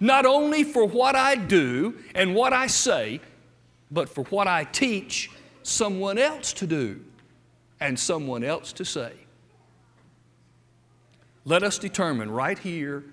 not 0.00 0.26
only 0.26 0.62
for 0.62 0.84
what 0.86 1.16
I 1.16 1.36
do 1.36 1.98
and 2.14 2.34
what 2.34 2.52
I 2.52 2.66
say, 2.66 3.20
but 3.90 4.08
for 4.08 4.24
what 4.24 4.46
I 4.46 4.64
teach 4.64 5.30
someone 5.62 6.18
else 6.18 6.52
to 6.54 6.66
do 6.66 7.04
and 7.80 7.98
someone 7.98 8.44
else 8.44 8.72
to 8.74 8.84
say. 8.84 9.12
Let 11.44 11.62
us 11.62 11.78
determine 11.78 12.30
right 12.30 12.58
here 12.58 13.04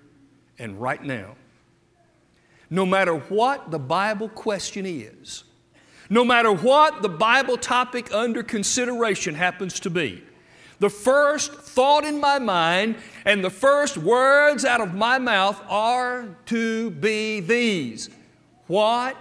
and 0.58 0.82
right 0.82 1.04
now, 1.04 1.36
no 2.70 2.86
matter 2.86 3.16
what 3.16 3.72
the 3.72 3.80
Bible 3.80 4.30
question 4.30 4.86
is, 4.86 5.44
no 6.10 6.26
matter 6.26 6.52
what 6.52 7.02
the 7.02 7.10
Bible 7.10 7.58
topic 7.58 8.14
under 8.14 8.44
consideration 8.44 9.36
happens 9.36 9.80
to 9.82 9.90
be, 9.90 10.24
the 10.84 10.90
first 10.90 11.54
thought 11.54 12.04
in 12.04 12.20
my 12.20 12.38
mind 12.40 12.98
and 13.24 13.42
the 13.42 13.50
first 13.50 13.98
words 13.98 14.66
out 14.66 14.82
of 14.82 14.94
my 14.94 15.18
mouth 15.18 15.58
are 15.70 16.36
to 16.46 16.92
be 16.92 17.40
these 17.40 18.10
What 18.68 19.16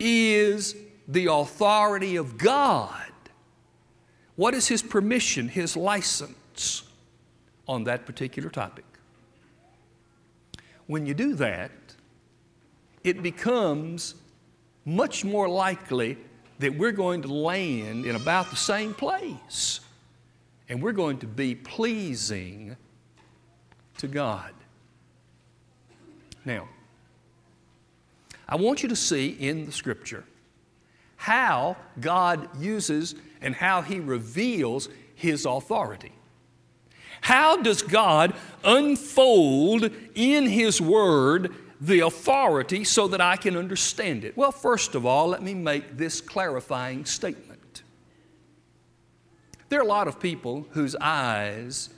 is 0.00 0.74
the 1.06 1.26
authority 1.26 2.16
of 2.16 2.36
God? 2.36 3.12
What 4.34 4.52
is 4.52 4.66
His 4.66 4.82
permission, 4.82 5.48
His 5.48 5.76
license? 5.76 6.82
on 7.68 7.82
that 7.82 8.06
particular 8.06 8.48
topic. 8.48 8.84
When 10.86 11.04
you 11.04 11.14
do 11.14 11.34
that, 11.34 11.72
it 13.02 13.20
becomes 13.20 14.14
much 14.84 15.24
more 15.24 15.48
likely 15.48 16.16
that 16.60 16.78
we're 16.78 16.92
going 16.92 17.22
to 17.22 17.28
land 17.32 18.06
in 18.06 18.14
about 18.14 18.50
the 18.50 18.56
same 18.56 18.94
place 18.94 19.80
and 20.68 20.82
we're 20.82 20.92
going 20.92 21.18
to 21.18 21.26
be 21.26 21.54
pleasing 21.54 22.76
to 23.98 24.08
God. 24.08 24.52
Now, 26.44 26.68
I 28.48 28.56
want 28.56 28.82
you 28.82 28.88
to 28.88 28.96
see 28.96 29.28
in 29.28 29.66
the 29.66 29.72
scripture 29.72 30.24
how 31.16 31.76
God 32.00 32.48
uses 32.60 33.14
and 33.40 33.54
how 33.54 33.82
He 33.82 34.00
reveals 34.00 34.88
His 35.14 35.44
authority. 35.44 36.12
How 37.22 37.56
does 37.56 37.82
God 37.82 38.34
unfold 38.62 39.90
in 40.14 40.46
His 40.46 40.80
Word 40.80 41.54
the 41.80 42.00
authority 42.00 42.84
so 42.84 43.08
that 43.08 43.20
I 43.20 43.36
can 43.36 43.56
understand 43.56 44.24
it? 44.24 44.36
Well, 44.36 44.52
first 44.52 44.94
of 44.94 45.04
all, 45.04 45.28
let 45.28 45.42
me 45.42 45.54
make 45.54 45.96
this 45.96 46.20
clarifying 46.20 47.04
statement. 47.04 47.45
There 49.68 49.80
are 49.80 49.82
a 49.82 49.86
lot 49.86 50.06
of 50.06 50.20
people 50.20 50.66
whose 50.70 50.94
eyes 51.00 51.90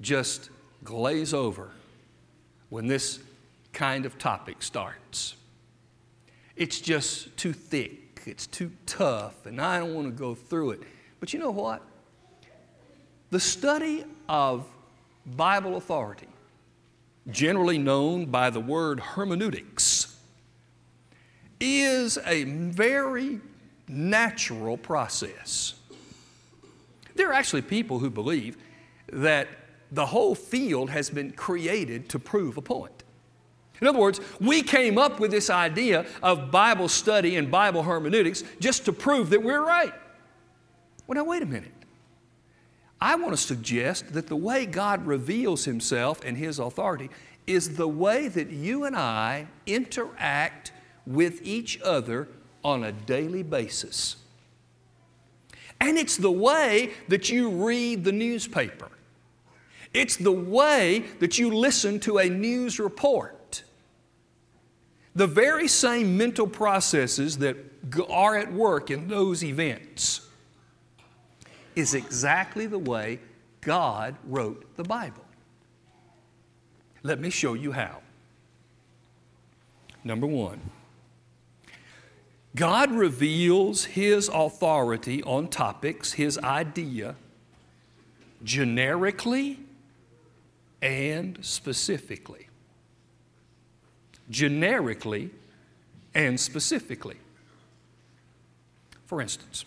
just 0.00 0.50
glaze 0.84 1.34
over 1.34 1.70
when 2.68 2.86
this 2.86 3.18
kind 3.72 4.06
of 4.06 4.18
topic 4.18 4.62
starts. 4.62 5.34
It's 6.54 6.80
just 6.80 7.36
too 7.36 7.52
thick, 7.52 8.22
it's 8.26 8.46
too 8.46 8.70
tough, 8.86 9.44
and 9.44 9.60
I 9.60 9.78
don't 9.78 9.94
want 9.94 10.06
to 10.06 10.12
go 10.12 10.34
through 10.34 10.70
it. 10.72 10.80
But 11.20 11.32
you 11.32 11.38
know 11.38 11.50
what? 11.50 11.82
The 13.30 13.40
study 13.40 14.04
of 14.28 14.64
Bible 15.26 15.76
authority, 15.76 16.28
generally 17.28 17.78
known 17.78 18.26
by 18.26 18.50
the 18.50 18.60
word 18.60 19.00
hermeneutics, 19.00 20.16
is 21.58 22.18
a 22.24 22.44
very 22.44 23.40
natural 23.88 24.76
process. 24.76 25.74
There 27.16 27.30
are 27.30 27.34
actually 27.34 27.62
people 27.62 27.98
who 27.98 28.10
believe 28.10 28.56
that 29.12 29.48
the 29.90 30.06
whole 30.06 30.34
field 30.34 30.90
has 30.90 31.10
been 31.10 31.32
created 31.32 32.08
to 32.10 32.18
prove 32.18 32.56
a 32.56 32.62
point. 32.62 33.04
In 33.80 33.86
other 33.86 33.98
words, 33.98 34.20
we 34.40 34.62
came 34.62 34.96
up 34.96 35.20
with 35.20 35.30
this 35.30 35.50
idea 35.50 36.06
of 36.22 36.50
Bible 36.50 36.88
study 36.88 37.36
and 37.36 37.50
Bible 37.50 37.82
hermeneutics 37.82 38.42
just 38.58 38.84
to 38.86 38.92
prove 38.92 39.30
that 39.30 39.42
we're 39.42 39.64
right. 39.64 39.92
Well, 41.06 41.16
now, 41.16 41.24
wait 41.24 41.42
a 41.42 41.46
minute. 41.46 41.72
I 43.00 43.14
want 43.16 43.32
to 43.32 43.36
suggest 43.36 44.14
that 44.14 44.26
the 44.28 44.36
way 44.36 44.64
God 44.64 45.06
reveals 45.06 45.66
Himself 45.66 46.20
and 46.24 46.36
His 46.36 46.58
authority 46.58 47.10
is 47.46 47.76
the 47.76 47.86
way 47.86 48.28
that 48.28 48.50
you 48.50 48.84
and 48.84 48.96
I 48.96 49.46
interact 49.66 50.72
with 51.06 51.40
each 51.42 51.80
other 51.82 52.28
on 52.64 52.82
a 52.82 52.92
daily 52.92 53.42
basis. 53.42 54.16
And 55.80 55.98
it's 55.98 56.16
the 56.16 56.32
way 56.32 56.90
that 57.08 57.30
you 57.30 57.50
read 57.50 58.04
the 58.04 58.12
newspaper. 58.12 58.88
It's 59.92 60.16
the 60.16 60.32
way 60.32 61.04
that 61.20 61.38
you 61.38 61.54
listen 61.54 62.00
to 62.00 62.18
a 62.18 62.28
news 62.28 62.78
report. 62.78 63.62
The 65.14 65.26
very 65.26 65.68
same 65.68 66.16
mental 66.18 66.46
processes 66.46 67.38
that 67.38 67.56
are 68.10 68.36
at 68.36 68.52
work 68.52 68.90
in 68.90 69.08
those 69.08 69.42
events 69.42 70.28
is 71.74 71.94
exactly 71.94 72.66
the 72.66 72.78
way 72.78 73.20
God 73.60 74.16
wrote 74.24 74.76
the 74.76 74.84
Bible. 74.84 75.24
Let 77.02 77.20
me 77.20 77.30
show 77.30 77.54
you 77.54 77.72
how. 77.72 78.00
Number 80.04 80.26
one, 80.26 80.60
God 82.56 82.90
reveals 82.90 83.84
His 83.84 84.30
authority 84.32 85.22
on 85.22 85.48
topics, 85.48 86.14
His 86.14 86.38
idea, 86.38 87.14
generically 88.42 89.58
and 90.80 91.38
specifically. 91.44 92.48
Generically 94.30 95.30
and 96.14 96.40
specifically. 96.40 97.16
For 99.04 99.20
instance, 99.20 99.66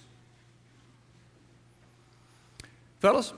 Fellas, 2.99 3.33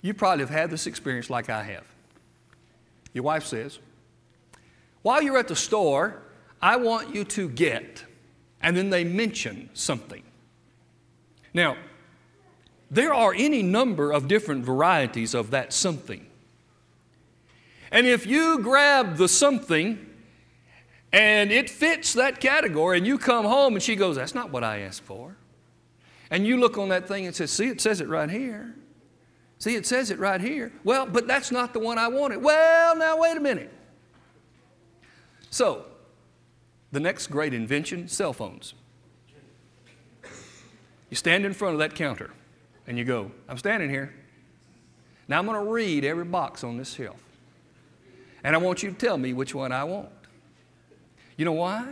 you 0.00 0.14
probably 0.14 0.42
have 0.42 0.50
had 0.50 0.70
this 0.70 0.86
experience 0.86 1.28
like 1.30 1.50
I 1.50 1.62
have. 1.62 1.84
Your 3.12 3.24
wife 3.24 3.44
says, 3.44 3.78
While 5.02 5.22
you're 5.22 5.36
at 5.36 5.46
the 5.46 5.54
store, 5.54 6.22
I 6.62 6.76
want 6.76 7.14
you 7.14 7.24
to 7.24 7.48
get, 7.48 8.04
and 8.60 8.76
then 8.76 8.90
they 8.90 9.04
mention 9.04 9.68
something. 9.74 10.22
Now, 11.52 11.76
there 12.90 13.12
are 13.12 13.34
any 13.34 13.62
number 13.62 14.12
of 14.12 14.28
different 14.28 14.64
varieties 14.64 15.34
of 15.34 15.50
that 15.50 15.72
something. 15.72 16.26
And 17.90 18.06
if 18.06 18.26
you 18.26 18.60
grab 18.60 19.16
the 19.16 19.28
something 19.28 20.06
and 21.12 21.50
it 21.50 21.68
fits 21.68 22.14
that 22.14 22.40
category, 22.40 22.98
and 22.98 23.06
you 23.06 23.18
come 23.18 23.44
home 23.44 23.74
and 23.74 23.82
she 23.82 23.96
goes, 23.96 24.16
That's 24.16 24.34
not 24.34 24.50
what 24.50 24.64
I 24.64 24.80
asked 24.80 25.02
for 25.02 25.36
and 26.32 26.46
you 26.46 26.56
look 26.56 26.78
on 26.78 26.88
that 26.88 27.06
thing 27.06 27.26
and 27.26 27.36
say, 27.36 27.44
see, 27.44 27.68
it 27.68 27.78
says 27.78 28.00
it 28.00 28.08
right 28.08 28.30
here. 28.30 28.74
See, 29.58 29.74
it 29.74 29.84
says 29.84 30.10
it 30.10 30.18
right 30.18 30.40
here. 30.40 30.72
Well, 30.82 31.04
but 31.04 31.28
that's 31.28 31.52
not 31.52 31.74
the 31.74 31.78
one 31.78 31.98
I 31.98 32.08
wanted. 32.08 32.42
Well, 32.42 32.96
now 32.96 33.18
wait 33.18 33.36
a 33.36 33.40
minute. 33.40 33.70
So, 35.50 35.84
the 36.92 37.00
next 37.00 37.28
great 37.28 37.54
invention 37.54 38.06
cell 38.06 38.32
phones. 38.32 38.74
You 41.10 41.16
stand 41.16 41.44
in 41.44 41.52
front 41.52 41.74
of 41.74 41.78
that 41.80 41.94
counter 41.94 42.30
and 42.86 42.96
you 42.96 43.04
go, 43.04 43.30
I'm 43.48 43.58
standing 43.58 43.90
here. 43.90 44.14
Now 45.28 45.38
I'm 45.38 45.46
going 45.46 45.62
to 45.62 45.70
read 45.70 46.04
every 46.04 46.24
box 46.24 46.64
on 46.64 46.76
this 46.76 46.92
shelf. 46.94 47.20
And 48.44 48.54
I 48.54 48.58
want 48.58 48.82
you 48.82 48.90
to 48.90 48.96
tell 48.96 49.18
me 49.18 49.32
which 49.32 49.54
one 49.54 49.72
I 49.72 49.84
want. 49.84 50.10
You 51.36 51.44
know 51.44 51.52
why? 51.52 51.86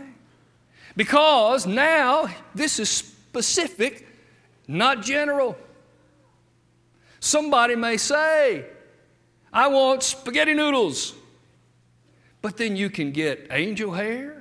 Because 0.95 1.65
now 1.65 2.27
this 2.53 2.79
is 2.79 2.89
specific 2.89 4.07
not 4.67 5.01
general. 5.01 5.57
Somebody 7.19 7.75
may 7.75 7.97
say, 7.97 8.65
I 9.53 9.67
want 9.67 10.03
spaghetti 10.03 10.53
noodles. 10.53 11.13
But 12.41 12.57
then 12.57 12.75
you 12.75 12.89
can 12.89 13.11
get 13.11 13.47
angel 13.51 13.91
hair, 13.91 14.40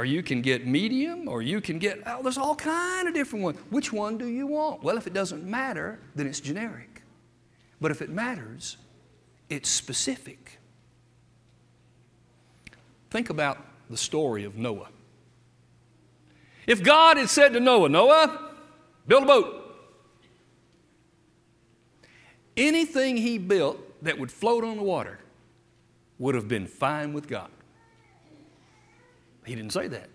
or 0.00 0.04
you 0.06 0.22
can 0.22 0.40
get 0.40 0.66
medium, 0.66 1.28
or 1.28 1.42
you 1.42 1.60
can 1.60 1.78
get, 1.78 2.00
oh, 2.06 2.22
there's 2.22 2.38
all 2.38 2.54
kind 2.54 3.06
of 3.06 3.12
different 3.12 3.44
ones. 3.44 3.58
Which 3.68 3.92
one 3.92 4.16
do 4.16 4.26
you 4.26 4.46
want? 4.46 4.82
Well, 4.82 4.96
if 4.96 5.06
it 5.06 5.12
doesn't 5.12 5.44
matter, 5.44 5.98
then 6.14 6.26
it's 6.26 6.40
generic. 6.40 7.02
But 7.82 7.90
if 7.90 8.00
it 8.00 8.08
matters, 8.08 8.78
it's 9.50 9.68
specific. 9.68 10.58
Think 13.10 13.28
about 13.28 13.58
the 13.90 13.98
story 13.98 14.44
of 14.44 14.56
Noah. 14.56 14.88
If 16.66 16.82
God 16.82 17.18
had 17.18 17.28
said 17.28 17.52
to 17.52 17.60
Noah, 17.60 17.90
Noah, 17.90 18.52
build 19.06 19.24
a 19.24 19.26
boat, 19.26 19.76
anything 22.56 23.18
he 23.18 23.36
built 23.36 23.78
that 24.02 24.18
would 24.18 24.32
float 24.32 24.64
on 24.64 24.78
the 24.78 24.82
water 24.82 25.18
would 26.18 26.34
have 26.34 26.48
been 26.48 26.66
fine 26.66 27.12
with 27.12 27.28
God. 27.28 27.50
He 29.44 29.54
didn't 29.54 29.72
say 29.72 29.88
that. 29.88 30.08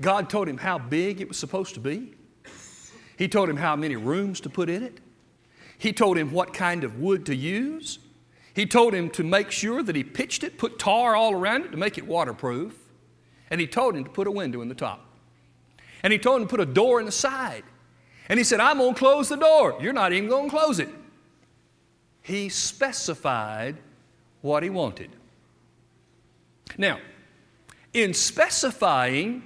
God 0.00 0.28
told 0.28 0.48
him 0.48 0.58
how 0.58 0.78
big 0.78 1.20
it 1.20 1.28
was 1.28 1.38
supposed 1.38 1.74
to 1.74 1.80
be. 1.80 2.14
He 3.16 3.28
told 3.28 3.48
him 3.48 3.56
how 3.56 3.76
many 3.76 3.96
rooms 3.96 4.40
to 4.40 4.50
put 4.50 4.68
in 4.68 4.82
it. 4.82 4.98
He 5.78 5.92
told 5.92 6.16
him 6.16 6.32
what 6.32 6.52
kind 6.52 6.84
of 6.84 6.98
wood 6.98 7.26
to 7.26 7.34
use. 7.34 7.98
He 8.54 8.66
told 8.66 8.94
him 8.94 9.10
to 9.10 9.24
make 9.24 9.50
sure 9.50 9.82
that 9.82 9.96
he 9.96 10.04
pitched 10.04 10.44
it, 10.44 10.58
put 10.58 10.78
tar 10.78 11.14
all 11.14 11.34
around 11.34 11.64
it 11.64 11.72
to 11.72 11.76
make 11.76 11.98
it 11.98 12.06
waterproof. 12.06 12.74
And 13.50 13.60
he 13.60 13.66
told 13.66 13.96
him 13.96 14.04
to 14.04 14.10
put 14.10 14.26
a 14.26 14.30
window 14.30 14.60
in 14.60 14.68
the 14.68 14.74
top. 14.74 15.06
And 16.02 16.12
he 16.12 16.18
told 16.18 16.40
him 16.40 16.48
to 16.48 16.50
put 16.50 16.60
a 16.60 16.66
door 16.66 17.00
in 17.00 17.06
the 17.06 17.12
side. 17.12 17.64
And 18.28 18.38
he 18.38 18.44
said, 18.44 18.60
I'm 18.60 18.78
going 18.78 18.94
to 18.94 18.98
close 18.98 19.28
the 19.28 19.36
door. 19.36 19.76
You're 19.80 19.92
not 19.92 20.12
even 20.12 20.28
going 20.28 20.50
to 20.50 20.56
close 20.56 20.78
it. 20.78 20.88
He 22.22 22.48
specified 22.48 23.76
what 24.40 24.62
he 24.62 24.70
wanted. 24.70 25.10
Now, 26.78 26.98
in 27.92 28.14
specifying 28.14 29.42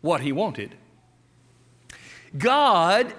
what 0.00 0.20
he 0.20 0.32
wanted, 0.32 0.74
God 2.36 3.12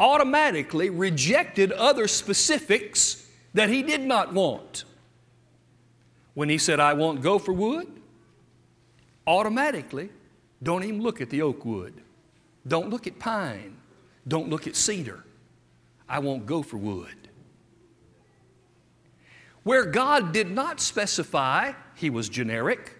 automatically 0.00 0.90
rejected 0.90 1.72
other 1.72 2.08
specifics 2.08 3.28
that 3.52 3.68
he 3.68 3.82
did 3.82 4.00
not 4.00 4.32
want. 4.32 4.84
When 6.34 6.48
he 6.48 6.58
said, 6.58 6.80
I 6.80 6.94
want 6.94 7.22
gopher 7.22 7.52
wood, 7.52 7.86
automatically, 9.26 10.10
don't 10.62 10.82
even 10.82 11.02
look 11.02 11.20
at 11.20 11.30
the 11.30 11.42
oak 11.42 11.64
wood. 11.64 11.94
Don't 12.66 12.90
look 12.90 13.06
at 13.06 13.18
pine. 13.18 13.76
Don't 14.26 14.48
look 14.48 14.66
at 14.66 14.74
cedar. 14.74 15.24
I 16.08 16.18
want 16.18 16.46
gopher 16.46 16.76
wood. 16.76 17.14
Where 19.62 19.84
God 19.84 20.32
did 20.32 20.50
not 20.50 20.80
specify, 20.80 21.72
He 21.94 22.10
was 22.10 22.28
generic. 22.28 22.96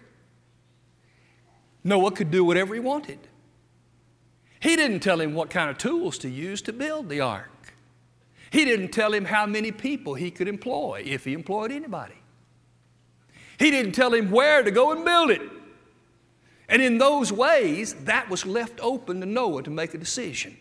Noah 1.85 2.11
could 2.11 2.31
do 2.31 2.43
whatever 2.43 2.73
he 2.73 2.79
wanted. 2.79 3.19
He 4.59 4.75
didn't 4.75 5.01
tell 5.01 5.21
him 5.21 5.35
what 5.35 5.51
kind 5.51 5.69
of 5.69 5.77
tools 5.77 6.17
to 6.17 6.29
use 6.29 6.61
to 6.63 6.73
build 6.73 7.07
the 7.07 7.21
ark. 7.21 7.51
He 8.49 8.65
didn't 8.65 8.89
tell 8.89 9.13
him 9.13 9.25
how 9.25 9.45
many 9.45 9.71
people 9.71 10.15
he 10.15 10.31
could 10.31 10.47
employ, 10.47 11.03
if 11.05 11.25
he 11.25 11.33
employed 11.33 11.71
anybody. 11.71 12.15
He 13.59 13.69
didn't 13.69 13.91
tell 13.91 14.13
him 14.13 14.31
where 14.31 14.63
to 14.63 14.71
go 14.71 14.91
and 14.91 15.05
build 15.05 15.29
it. 15.29 15.41
And 16.67 16.81
in 16.81 16.97
those 16.97 17.31
ways, 17.31 17.93
that 18.05 18.29
was 18.29 18.47
left 18.47 18.79
open 18.81 19.19
to 19.19 19.27
Noah 19.27 19.61
to 19.61 19.69
make 19.69 19.93
a 19.93 19.99
decision. 19.99 20.57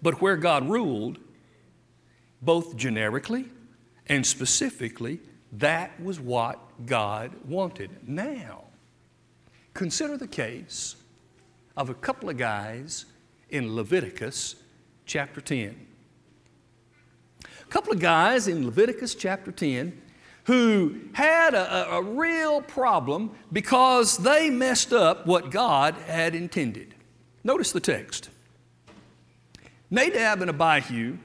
But 0.00 0.22
where 0.22 0.38
God 0.38 0.66
ruled, 0.66 1.18
both 2.40 2.74
generically 2.76 3.50
and 4.06 4.26
specifically, 4.26 5.20
that 5.52 6.00
was 6.00 6.18
what 6.18 6.58
God 6.86 7.32
wanted. 7.46 8.08
Now, 8.08 8.63
consider 9.74 10.16
the 10.16 10.28
case 10.28 10.96
of 11.76 11.90
a 11.90 11.94
couple 11.94 12.30
of 12.30 12.36
guys 12.36 13.04
in 13.50 13.74
Leviticus 13.74 14.56
chapter 15.04 15.40
10. 15.40 15.86
A 17.42 17.66
couple 17.68 17.92
of 17.92 18.00
guys 18.00 18.48
in 18.48 18.64
Leviticus 18.64 19.14
chapter 19.14 19.50
10 19.50 20.00
who 20.44 21.00
had 21.14 21.54
a, 21.54 21.94
a, 21.94 22.02
real 22.02 22.60
problem 22.60 23.30
because 23.50 24.18
they 24.18 24.50
messed 24.50 24.92
up 24.92 25.26
what 25.26 25.50
God 25.50 25.94
had 26.06 26.34
intended. 26.34 26.94
Notice 27.42 27.72
the 27.72 27.80
text. 27.80 28.28
Nadab 29.90 30.42
and 30.42 30.50
Abihu 30.50 31.16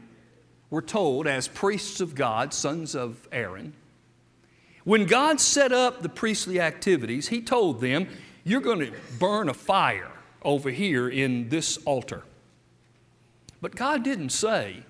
were 0.69 0.81
told, 0.81 1.27
as 1.27 1.49
priests 1.49 1.99
of 1.99 2.15
God, 2.15 2.53
sons 2.53 2.95
of 2.95 3.27
Aaron, 3.31 3.73
when 4.85 5.05
God 5.05 5.41
set 5.41 5.73
up 5.73 6.01
the 6.01 6.09
priestly 6.09 6.61
activities, 6.61 7.27
He 7.27 7.41
told 7.41 7.81
them, 7.81 8.07
You're 8.43 8.61
going 8.61 8.79
to 8.79 8.91
burn 9.19 9.49
a 9.49 9.53
fire 9.53 10.11
over 10.41 10.69
here 10.69 11.09
in 11.09 11.49
this 11.49 11.77
altar. 11.85 12.23
But 13.61 13.75
God 13.75 14.03
didn't 14.03 14.29
say, 14.29 14.83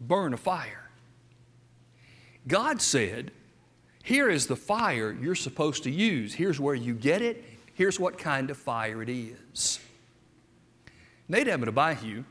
Burn 0.00 0.34
a 0.34 0.36
fire. 0.36 0.90
God 2.46 2.82
said, 2.82 3.30
Here 4.02 4.28
is 4.28 4.46
the 4.46 4.56
fire 4.56 5.12
you're 5.12 5.34
supposed 5.34 5.84
to 5.84 5.90
use. 5.90 6.34
Here's 6.34 6.60
where 6.60 6.74
you 6.74 6.94
get 6.94 7.22
it. 7.22 7.42
Here's 7.74 7.98
what 7.98 8.18
kind 8.18 8.50
of 8.50 8.56
fire 8.56 9.02
it 9.02 9.08
is. 9.08 9.80
Nadab 11.28 11.62
and 11.62 11.68
Abihu 11.78 12.24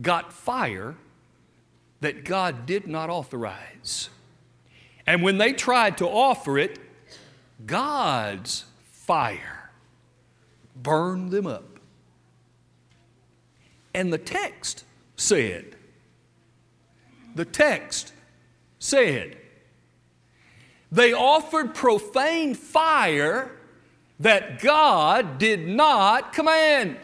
got 0.00 0.32
fire 0.32 0.96
that 2.00 2.24
God 2.24 2.66
did 2.66 2.88
not 2.88 3.10
authorize. 3.10 4.10
And 5.06 5.22
when 5.22 5.38
they 5.38 5.52
tried 5.52 5.98
to 5.98 6.08
offer 6.08 6.58
it, 6.58 6.78
God's 7.64 8.64
fire 9.06 9.70
burned 10.76 11.30
them 11.30 11.46
up. 11.46 11.78
And 13.94 14.12
the 14.12 14.18
text 14.18 14.84
said, 15.16 15.76
the 17.34 17.44
text 17.44 18.12
said, 18.78 19.36
they 20.90 21.12
offered 21.12 21.74
profane 21.74 22.54
fire 22.54 23.50
that 24.20 24.60
God 24.60 25.38
did 25.38 25.66
not 25.66 26.32
command. 26.32 26.96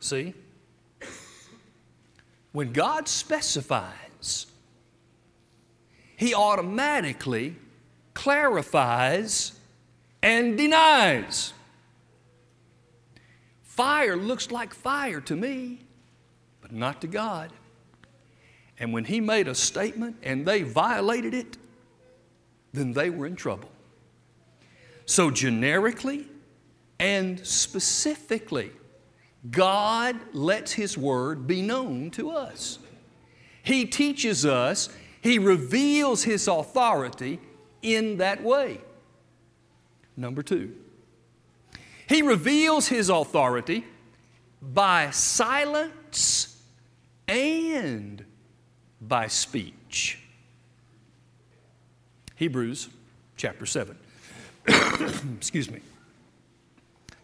See? 0.00 0.34
When 2.52 2.72
God 2.72 3.08
specifies, 3.08 4.46
He 6.16 6.34
automatically 6.34 7.56
clarifies 8.14 9.53
and 10.24 10.56
denies. 10.56 11.52
Fire 13.62 14.16
looks 14.16 14.50
like 14.50 14.72
fire 14.72 15.20
to 15.20 15.36
me, 15.36 15.80
but 16.62 16.72
not 16.72 17.02
to 17.02 17.06
God. 17.06 17.52
And 18.78 18.94
when 18.94 19.04
He 19.04 19.20
made 19.20 19.48
a 19.48 19.54
statement 19.54 20.16
and 20.22 20.46
they 20.46 20.62
violated 20.62 21.34
it, 21.34 21.58
then 22.72 22.94
they 22.94 23.10
were 23.10 23.26
in 23.26 23.36
trouble. 23.36 23.68
So, 25.04 25.30
generically 25.30 26.26
and 26.98 27.46
specifically, 27.46 28.72
God 29.50 30.16
lets 30.32 30.72
His 30.72 30.96
Word 30.96 31.46
be 31.46 31.60
known 31.60 32.10
to 32.12 32.30
us. 32.30 32.78
He 33.62 33.84
teaches 33.84 34.46
us, 34.46 34.88
He 35.20 35.38
reveals 35.38 36.22
His 36.22 36.48
authority 36.48 37.40
in 37.82 38.16
that 38.16 38.42
way. 38.42 38.80
Number 40.16 40.42
two, 40.42 40.74
He 42.08 42.22
reveals 42.22 42.88
His 42.88 43.08
authority 43.08 43.84
by 44.62 45.10
silence 45.10 46.60
and 47.28 48.24
by 49.00 49.26
speech. 49.26 50.18
Hebrews 52.36 52.88
chapter 53.36 53.66
7. 53.66 53.96
Excuse 55.36 55.70
me. 55.70 55.80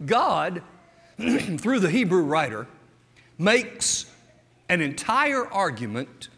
God 0.04 0.62
through 1.58 1.80
the 1.80 1.90
Hebrew 1.90 2.22
writer, 2.22 2.66
makes 3.36 4.06
an 4.68 4.80
entire 4.80 5.46
argument 5.46 6.28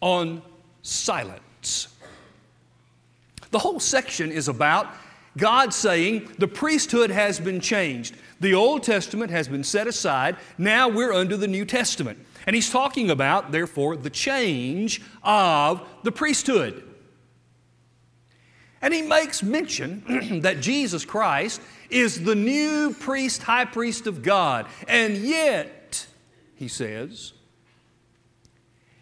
on 0.00 0.40
silence. 0.82 1.88
The 3.50 3.58
whole 3.58 3.80
section 3.80 4.30
is 4.30 4.48
about 4.48 4.88
God 5.36 5.72
saying 5.72 6.32
the 6.38 6.48
priesthood 6.48 7.10
has 7.10 7.38
been 7.38 7.60
changed. 7.60 8.16
The 8.40 8.54
Old 8.54 8.82
Testament 8.82 9.30
has 9.30 9.48
been 9.48 9.64
set 9.64 9.86
aside. 9.86 10.36
Now 10.56 10.88
we're 10.88 11.12
under 11.12 11.36
the 11.36 11.48
New 11.48 11.64
Testament. 11.64 12.18
And 12.46 12.54
he's 12.54 12.70
talking 12.70 13.10
about, 13.10 13.52
therefore, 13.52 13.96
the 13.96 14.10
change 14.10 15.02
of 15.22 15.86
the 16.02 16.12
priesthood. 16.12 16.84
And 18.80 18.94
he 18.94 19.02
makes 19.02 19.42
mention 19.42 20.40
that 20.42 20.60
Jesus 20.60 21.04
Christ 21.04 21.60
is 21.90 22.22
the 22.22 22.34
new 22.34 22.94
priest, 22.94 23.42
high 23.42 23.64
priest 23.64 24.06
of 24.06 24.22
God. 24.22 24.66
And 24.86 25.16
yet, 25.16 26.06
he 26.54 26.68
says, 26.68 27.32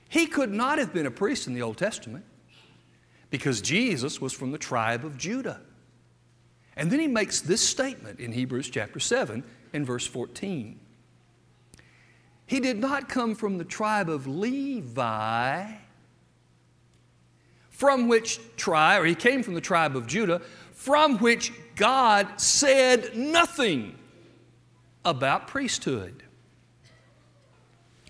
he 0.08 0.26
could 0.26 0.52
not 0.52 0.78
have 0.78 0.94
been 0.94 1.06
a 1.06 1.10
priest 1.10 1.46
in 1.46 1.54
the 1.54 1.62
Old 1.62 1.76
Testament 1.76 2.24
because 3.30 3.60
Jesus 3.60 4.20
was 4.20 4.32
from 4.32 4.50
the 4.50 4.58
tribe 4.58 5.04
of 5.04 5.18
Judah. 5.18 5.60
And 6.76 6.90
then 6.90 7.00
he 7.00 7.06
makes 7.06 7.40
this 7.40 7.66
statement 7.66 8.20
in 8.20 8.32
Hebrews 8.32 8.68
chapter 8.68 9.00
7 9.00 9.42
and 9.72 9.86
verse 9.86 10.06
14. 10.06 10.78
He 12.46 12.60
did 12.60 12.78
not 12.78 13.08
come 13.08 13.34
from 13.34 13.58
the 13.58 13.64
tribe 13.64 14.08
of 14.08 14.26
Levi, 14.26 15.72
from 17.70 18.08
which 18.08 18.38
tribe, 18.56 19.02
or 19.02 19.06
he 19.06 19.14
came 19.14 19.42
from 19.42 19.54
the 19.54 19.60
tribe 19.60 19.96
of 19.96 20.06
Judah, 20.06 20.40
from 20.72 21.18
which 21.18 21.52
God 21.74 22.40
said 22.40 23.16
nothing 23.16 23.98
about 25.04 25.48
priesthood. 25.48 26.22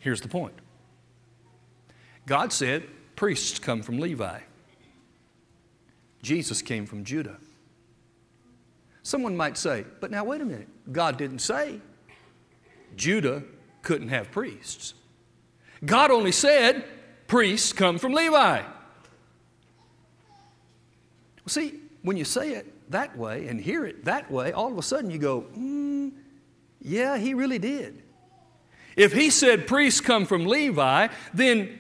Here's 0.01 0.21
the 0.21 0.29
point 0.29 0.55
God 2.27 2.53
said 2.53 2.85
priests 3.15 3.59
come 3.59 3.83
from 3.83 3.99
Levi, 3.99 4.41
Jesus 6.23 6.63
came 6.63 6.85
from 6.85 7.05
Judah. 7.05 7.39
Someone 9.07 9.37
might 9.37 9.57
say, 9.57 9.85
but 10.01 10.11
now 10.11 10.25
wait 10.25 10.41
a 10.41 10.45
minute, 10.45 10.67
God 10.91 11.17
didn't 11.17 11.39
say 11.39 11.81
Judah 12.97 13.45
couldn't 13.83 14.09
have 14.09 14.33
priests. 14.33 14.95
God 15.85 16.11
only 16.11 16.33
said 16.33 16.85
priests 17.29 17.73
come 17.73 17.99
from 17.99 18.15
Levi. 18.15 18.63
See, 21.47 21.75
when 22.03 22.17
you 22.17 22.25
say 22.25 22.55
it 22.55 22.91
that 22.91 23.17
way 23.17 23.47
and 23.47 23.61
hear 23.61 23.85
it 23.85 24.07
that 24.07 24.29
way, 24.29 24.51
all 24.51 24.73
of 24.73 24.77
a 24.77 24.83
sudden 24.83 25.09
you 25.09 25.19
go, 25.19 25.43
mm, 25.57 26.11
yeah, 26.81 27.17
he 27.17 27.33
really 27.33 27.61
did. 27.61 28.03
If 28.97 29.13
he 29.13 29.31
said 29.31 29.69
priests 29.69 30.01
come 30.01 30.27
from 30.27 30.47
Levi, 30.47 31.07
then 31.33 31.79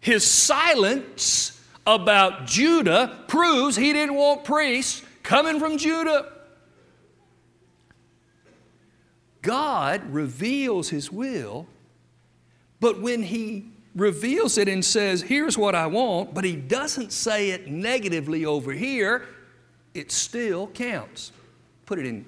his 0.00 0.28
silence 0.28 1.64
about 1.86 2.46
Judah 2.46 3.16
proves 3.28 3.76
he 3.76 3.92
didn't 3.92 4.16
want 4.16 4.42
priests 4.42 5.04
coming 5.22 5.60
from 5.60 5.78
Judah. 5.78 6.32
God 9.42 10.02
reveals 10.10 10.88
his 10.88 11.12
will, 11.12 11.66
but 12.80 13.00
when 13.00 13.22
he 13.22 13.70
reveals 13.94 14.58
it 14.58 14.68
and 14.68 14.84
says, 14.84 15.22
Here's 15.22 15.56
what 15.56 15.74
I 15.74 15.86
want, 15.86 16.34
but 16.34 16.44
he 16.44 16.56
doesn't 16.56 17.12
say 17.12 17.50
it 17.50 17.68
negatively 17.68 18.44
over 18.44 18.72
here, 18.72 19.26
it 19.94 20.12
still 20.12 20.68
counts. 20.68 21.32
Put 21.86 21.98
it 21.98 22.06
in 22.06 22.24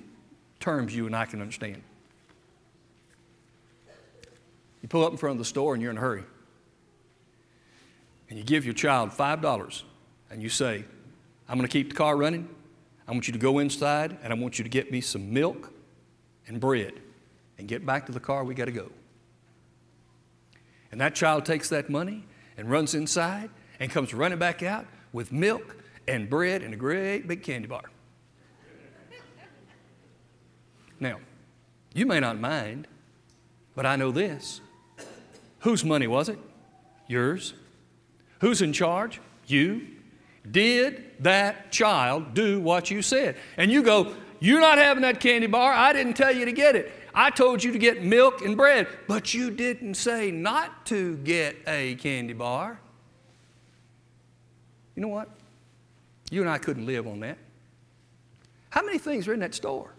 terms 0.58 0.94
you 0.94 1.06
and 1.06 1.14
I 1.14 1.26
can 1.26 1.40
understand. 1.40 1.82
You 4.82 4.88
pull 4.88 5.04
up 5.04 5.12
in 5.12 5.18
front 5.18 5.32
of 5.32 5.38
the 5.38 5.44
store 5.44 5.74
and 5.74 5.82
you're 5.82 5.90
in 5.90 5.98
a 5.98 6.00
hurry. 6.00 6.24
and 8.28 8.38
you 8.38 8.44
give 8.44 8.64
your 8.64 8.74
child 8.74 9.10
$5 9.10 9.82
and 10.30 10.42
you 10.42 10.48
say, 10.48 10.84
I'm 11.48 11.58
going 11.58 11.66
to 11.66 11.72
keep 11.72 11.90
the 11.90 11.96
car 11.96 12.16
running. 12.16 12.48
I 13.08 13.10
want 13.12 13.26
you 13.26 13.32
to 13.32 13.38
go 13.38 13.58
inside 13.58 14.16
and 14.22 14.32
I 14.32 14.36
want 14.36 14.58
you 14.58 14.62
to 14.62 14.68
get 14.68 14.92
me 14.92 15.00
some 15.00 15.32
milk 15.32 15.72
and 16.50 16.60
bread 16.60 16.92
and 17.58 17.68
get 17.68 17.86
back 17.86 18.06
to 18.06 18.12
the 18.12 18.20
car. 18.20 18.42
We 18.44 18.54
got 18.54 18.64
to 18.64 18.72
go. 18.72 18.90
And 20.90 21.00
that 21.00 21.14
child 21.14 21.46
takes 21.46 21.68
that 21.68 21.88
money 21.88 22.26
and 22.58 22.68
runs 22.68 22.94
inside 22.94 23.50
and 23.78 23.90
comes 23.90 24.12
running 24.12 24.38
back 24.38 24.62
out 24.62 24.84
with 25.12 25.30
milk 25.30 25.76
and 26.08 26.28
bread 26.28 26.62
and 26.62 26.74
a 26.74 26.76
great 26.76 27.28
big 27.28 27.44
candy 27.44 27.68
bar. 27.68 27.84
Now, 30.98 31.18
you 31.94 32.04
may 32.04 32.18
not 32.18 32.38
mind, 32.38 32.88
but 33.76 33.86
I 33.86 33.94
know 33.94 34.10
this. 34.10 34.60
Whose 35.60 35.84
money 35.84 36.08
was 36.08 36.28
it? 36.28 36.38
Yours. 37.06 37.54
Who's 38.40 38.60
in 38.60 38.72
charge? 38.72 39.20
You. 39.46 39.86
Did 40.50 41.04
that 41.20 41.70
child 41.70 42.34
do 42.34 42.60
what 42.60 42.90
you 42.90 43.02
said? 43.02 43.36
And 43.56 43.70
you 43.70 43.82
go, 43.82 44.14
You're 44.40 44.60
not 44.60 44.78
having 44.78 45.02
that 45.02 45.20
candy 45.20 45.46
bar. 45.46 45.72
I 45.72 45.92
didn't 45.92 46.14
tell 46.14 46.34
you 46.34 46.46
to 46.46 46.52
get 46.52 46.74
it. 46.74 46.92
I 47.14 47.30
told 47.30 47.62
you 47.62 47.72
to 47.72 47.78
get 47.78 48.02
milk 48.02 48.42
and 48.42 48.56
bread, 48.56 48.88
but 49.06 49.34
you 49.34 49.50
didn't 49.50 49.94
say 49.94 50.30
not 50.30 50.86
to 50.86 51.16
get 51.18 51.56
a 51.66 51.96
candy 51.96 52.32
bar. 52.32 52.80
You 54.94 55.02
know 55.02 55.08
what? 55.08 55.28
You 56.30 56.40
and 56.40 56.50
I 56.50 56.58
couldn't 56.58 56.86
live 56.86 57.06
on 57.06 57.20
that. 57.20 57.38
How 58.70 58.82
many 58.82 58.98
things 58.98 59.26
are 59.28 59.34
in 59.34 59.40
that 59.40 59.54
store? 59.54 59.92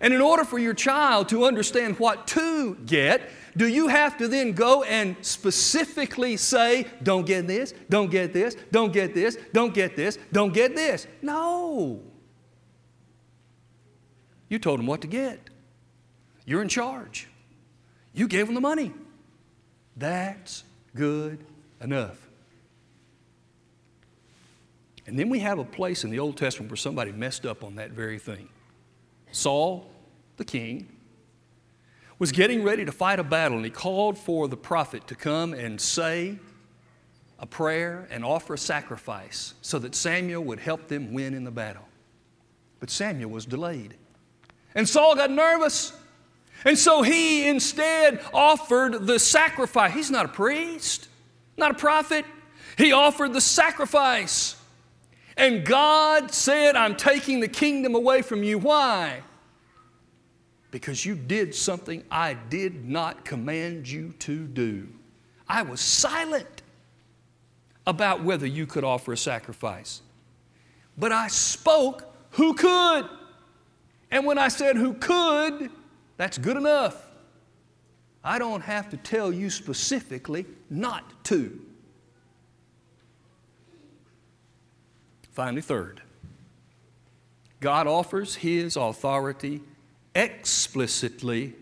And 0.00 0.14
in 0.14 0.20
order 0.20 0.44
for 0.44 0.58
your 0.58 0.74
child 0.74 1.28
to 1.30 1.44
understand 1.44 1.98
what 1.98 2.28
to 2.28 2.76
get, 2.86 3.22
do 3.56 3.66
you 3.66 3.88
have 3.88 4.16
to 4.18 4.28
then 4.28 4.52
go 4.52 4.84
and 4.84 5.16
specifically 5.22 6.36
say, 6.36 6.86
don't 7.02 7.26
get 7.26 7.48
this, 7.48 7.74
don't 7.90 8.10
get 8.10 8.32
this, 8.32 8.56
don't 8.70 8.92
get 8.92 9.14
this, 9.14 9.36
don't 9.52 9.74
get 9.74 9.96
this, 9.96 10.18
don't 10.30 10.52
get 10.52 10.76
this? 10.76 11.08
No. 11.22 12.00
You 14.48 14.58
told 14.58 14.78
them 14.78 14.86
what 14.86 15.00
to 15.02 15.06
get. 15.06 15.38
You're 16.44 16.62
in 16.62 16.68
charge. 16.68 17.28
You 18.14 18.26
gave 18.26 18.46
them 18.46 18.54
the 18.54 18.60
money. 18.60 18.92
That's 19.96 20.64
good 20.94 21.44
enough. 21.80 22.28
And 25.06 25.18
then 25.18 25.28
we 25.30 25.40
have 25.40 25.58
a 25.58 25.64
place 25.64 26.04
in 26.04 26.10
the 26.10 26.18
Old 26.18 26.36
Testament 26.36 26.70
where 26.70 26.76
somebody 26.76 27.12
messed 27.12 27.46
up 27.46 27.64
on 27.64 27.76
that 27.76 27.92
very 27.92 28.18
thing. 28.18 28.48
Saul, 29.32 29.90
the 30.36 30.44
king, 30.44 30.88
was 32.18 32.32
getting 32.32 32.62
ready 32.62 32.84
to 32.84 32.92
fight 32.92 33.18
a 33.18 33.24
battle, 33.24 33.56
and 33.56 33.64
he 33.64 33.70
called 33.70 34.18
for 34.18 34.48
the 34.48 34.56
prophet 34.56 35.06
to 35.06 35.14
come 35.14 35.54
and 35.54 35.80
say 35.80 36.38
a 37.38 37.46
prayer 37.46 38.08
and 38.10 38.24
offer 38.24 38.54
a 38.54 38.58
sacrifice 38.58 39.54
so 39.62 39.78
that 39.78 39.94
Samuel 39.94 40.42
would 40.44 40.58
help 40.58 40.88
them 40.88 41.12
win 41.12 41.34
in 41.34 41.44
the 41.44 41.50
battle. 41.50 41.86
But 42.80 42.90
Samuel 42.90 43.30
was 43.30 43.46
delayed. 43.46 43.94
And 44.74 44.88
Saul 44.88 45.14
got 45.16 45.30
nervous. 45.30 45.92
And 46.64 46.78
so 46.78 47.02
he 47.02 47.48
instead 47.48 48.20
offered 48.32 49.06
the 49.06 49.18
sacrifice. 49.18 49.92
He's 49.94 50.10
not 50.10 50.26
a 50.26 50.28
priest, 50.28 51.08
not 51.56 51.70
a 51.72 51.74
prophet. 51.74 52.24
He 52.76 52.92
offered 52.92 53.32
the 53.32 53.40
sacrifice. 53.40 54.56
And 55.36 55.64
God 55.64 56.32
said, 56.32 56.76
I'm 56.76 56.96
taking 56.96 57.40
the 57.40 57.48
kingdom 57.48 57.94
away 57.94 58.22
from 58.22 58.42
you. 58.42 58.58
Why? 58.58 59.22
because 60.70 61.04
you 61.04 61.14
did 61.14 61.54
something 61.54 62.04
I 62.10 62.34
did 62.34 62.88
not 62.88 63.24
command 63.24 63.88
you 63.88 64.14
to 64.20 64.46
do. 64.46 64.88
I 65.48 65.62
was 65.62 65.80
silent 65.80 66.62
about 67.86 68.22
whether 68.22 68.46
you 68.46 68.66
could 68.66 68.84
offer 68.84 69.14
a 69.14 69.16
sacrifice. 69.16 70.02
But 70.96 71.12
I 71.12 71.28
spoke 71.28 72.14
who 72.32 72.54
could. 72.54 73.08
And 74.10 74.24
when 74.24 74.38
I 74.38 74.48
said 74.48 74.76
who 74.76 74.94
could, 74.94 75.70
that's 76.16 76.38
good 76.38 76.56
enough. 76.56 77.04
I 78.24 78.38
don't 78.38 78.62
have 78.62 78.90
to 78.90 78.96
tell 78.96 79.32
you 79.32 79.50
specifically 79.50 80.46
not 80.70 81.24
to. 81.24 81.60
Finally, 85.32 85.62
third, 85.62 86.02
God 87.60 87.86
offers 87.86 88.34
His 88.36 88.76
authority 88.76 89.62
explicitly 90.14 91.54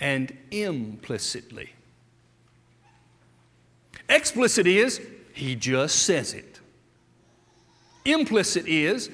and 0.00 0.36
implicitly. 0.50 1.70
Explicit 4.08 4.66
is, 4.66 5.00
he 5.32 5.54
just 5.54 6.02
says 6.04 6.32
it. 6.32 6.60
Implicit 8.04 8.66
is, 8.66 9.10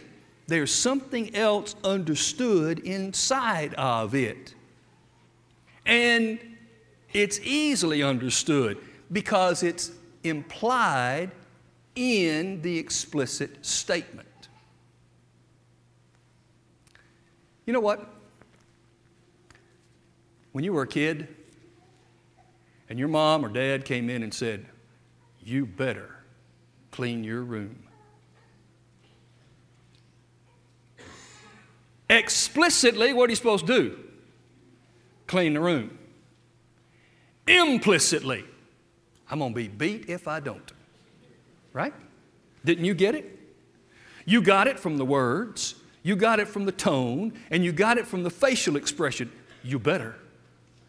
there's 0.47 0.73
something 0.73 1.35
else 1.35 1.75
understood 1.85 2.81
inside 2.81 3.75
of 3.75 4.15
it. 4.15 4.55
And 5.87 6.39
it's 7.13 7.41
easily 7.41 8.03
understood 8.03 8.79
because 9.11 9.63
it's 9.63 9.93
implied 10.25 11.31
in 11.95 12.63
the 12.63 12.79
explicit 12.79 13.65
statement. 13.65 14.29
You 17.67 17.73
know 17.73 17.81
what? 17.81 18.09
When 20.53 20.65
you 20.65 20.73
were 20.73 20.83
a 20.83 20.87
kid 20.87 21.29
and 22.89 22.99
your 22.99 23.09
mom 23.09 23.45
or 23.45 23.49
dad 23.49 23.85
came 23.85 24.11
in 24.11 24.23
and 24.23 24.33
said, 24.33 24.67
You 25.43 25.67
better 25.67 26.17
clean 26.91 27.25
your 27.25 27.43
room. 27.43 27.85
Explicitly, 32.13 33.15
what 33.15 33.29
are 33.29 33.33
you 33.33 33.37
supposed 33.37 33.67
to 33.67 33.73
do? 33.73 33.99
Clean 35.27 35.55
the 35.55 35.61
room. 35.61 35.99
Implicitly, 37.47 38.45
I'm 39.31 39.39
going 39.39 39.53
to 39.53 39.57
be 39.57 39.69
beat 39.69 40.11
if 40.11 40.29
I 40.29 40.39
don't. 40.39 40.73
Right? 41.73 41.95
Didn't 42.67 42.85
you 42.85 42.93
get 42.93 43.15
it? 43.15 43.39
You 44.27 44.43
got 44.43 44.67
it 44.69 44.79
from 44.79 44.99
the 44.99 45.07
words, 45.07 45.75
you 46.03 46.15
got 46.15 46.39
it 46.39 46.49
from 46.49 46.67
the 46.67 46.73
tone, 46.73 47.33
and 47.51 47.65
you 47.65 47.73
got 47.73 47.97
it 47.97 48.07
from 48.07 48.25
the 48.25 48.31
facial 48.31 48.77
expression. 48.77 49.33
You 49.65 49.79
better 49.79 50.17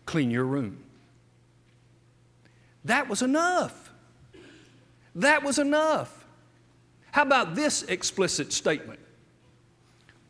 clean 0.06 0.30
your 0.30 0.44
room. 0.44 0.84
That 2.84 3.08
was 3.08 3.22
enough. 3.22 3.92
That 5.16 5.42
was 5.42 5.58
enough. 5.58 6.26
How 7.12 7.22
about 7.22 7.56
this 7.56 7.84
explicit 7.84 8.52
statement? 8.52 9.00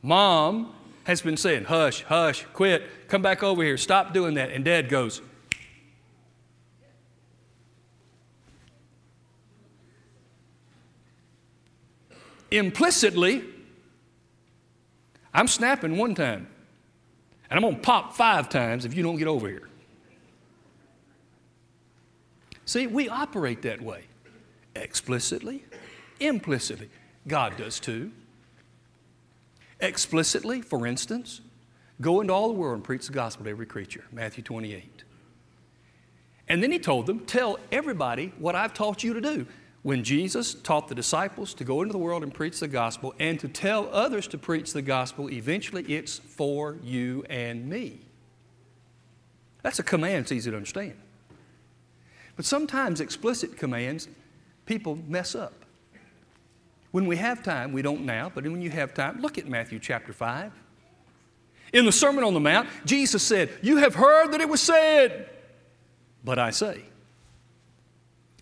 Mom 0.03 0.75
has 1.03 1.21
been 1.21 1.37
saying, 1.37 1.65
hush, 1.65 2.03
hush, 2.03 2.45
quit, 2.53 3.07
come 3.07 3.21
back 3.21 3.43
over 3.43 3.63
here, 3.63 3.77
stop 3.77 4.13
doing 4.13 4.35
that. 4.35 4.51
And 4.51 4.63
dad 4.63 4.89
goes, 4.89 5.21
implicitly, 12.51 13.43
I'm 15.33 15.47
snapping 15.47 15.97
one 15.97 16.15
time, 16.15 16.47
and 17.49 17.57
I'm 17.57 17.61
going 17.61 17.75
to 17.75 17.81
pop 17.81 18.15
five 18.15 18.49
times 18.49 18.85
if 18.85 18.93
you 18.93 19.03
don't 19.03 19.17
get 19.17 19.27
over 19.27 19.47
here. 19.47 19.69
See, 22.65 22.87
we 22.87 23.09
operate 23.09 23.61
that 23.63 23.81
way 23.81 24.03
explicitly, 24.75 25.63
implicitly. 26.19 26.89
God 27.27 27.57
does 27.57 27.79
too. 27.79 28.11
Explicitly, 29.83 30.61
for 30.61 30.87
instance, 30.87 31.41
go 31.99 32.21
into 32.21 32.31
all 32.31 32.47
the 32.47 32.53
world 32.53 32.75
and 32.75 32.83
preach 32.83 33.05
the 33.05 33.13
gospel 33.13 33.43
to 33.43 33.51
every 33.51 33.65
creature, 33.65 34.05
Matthew 34.13 34.41
28. 34.41 35.03
And 36.47 36.63
then 36.63 36.71
he 36.71 36.79
told 36.79 37.05
them, 37.05 37.19
Tell 37.25 37.59
everybody 37.69 38.33
what 38.39 38.55
I've 38.55 38.73
taught 38.73 39.03
you 39.03 39.13
to 39.13 39.19
do 39.19 39.45
when 39.81 40.05
Jesus 40.05 40.53
taught 40.53 40.87
the 40.87 40.95
disciples 40.95 41.53
to 41.55 41.65
go 41.65 41.81
into 41.81 41.91
the 41.91 41.97
world 41.97 42.23
and 42.23 42.33
preach 42.33 42.61
the 42.61 42.67
gospel 42.69 43.13
and 43.19 43.37
to 43.41 43.49
tell 43.49 43.89
others 43.91 44.25
to 44.27 44.37
preach 44.37 44.71
the 44.71 44.81
gospel, 44.81 45.29
eventually 45.29 45.83
it's 45.83 46.17
for 46.17 46.77
you 46.81 47.25
and 47.29 47.67
me. 47.67 47.99
That's 49.63 49.79
a 49.79 49.83
command 49.83 50.23
it's 50.23 50.31
easy 50.31 50.49
to 50.49 50.55
understand. 50.55 50.95
But 52.37 52.45
sometimes 52.45 53.01
explicit 53.01 53.57
commands, 53.57 54.07
people 54.65 54.97
mess 55.07 55.35
up. 55.35 55.62
When 56.93 57.07
we 57.07 57.17
have 57.17 57.41
time, 57.41 57.71
we 57.71 57.81
don't 57.81 58.05
now, 58.05 58.31
but 58.33 58.43
when 58.43 58.61
you 58.61 58.69
have 58.69 58.93
time, 58.93 59.19
look 59.19 59.39
at 59.39 59.47
Matthew 59.47 59.79
chapter 59.79 60.13
5. 60.13 60.51
In 61.73 61.85
the 61.85 61.91
Sermon 61.91 62.23
on 62.23 62.35
the 62.35 62.39
Mount, 62.39 62.69
Jesus 62.85 63.23
said, 63.23 63.49
You 63.63 63.77
have 63.77 63.95
heard 63.95 64.31
that 64.31 64.41
it 64.41 64.47
was 64.47 64.61
said, 64.61 65.27
but 66.23 66.37
I 66.37 66.51
say. 66.51 66.83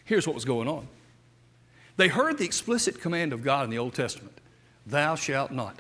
Here's 0.03 0.27
what 0.27 0.35
was 0.35 0.43
going 0.43 0.67
on 0.67 0.85
they 1.95 2.09
heard 2.09 2.39
the 2.39 2.43
explicit 2.43 2.99
command 2.99 3.31
of 3.31 3.41
God 3.41 3.63
in 3.63 3.69
the 3.69 3.77
Old 3.77 3.93
Testament 3.93 4.37
Thou 4.85 5.15
shalt 5.15 5.51
not. 5.51 5.79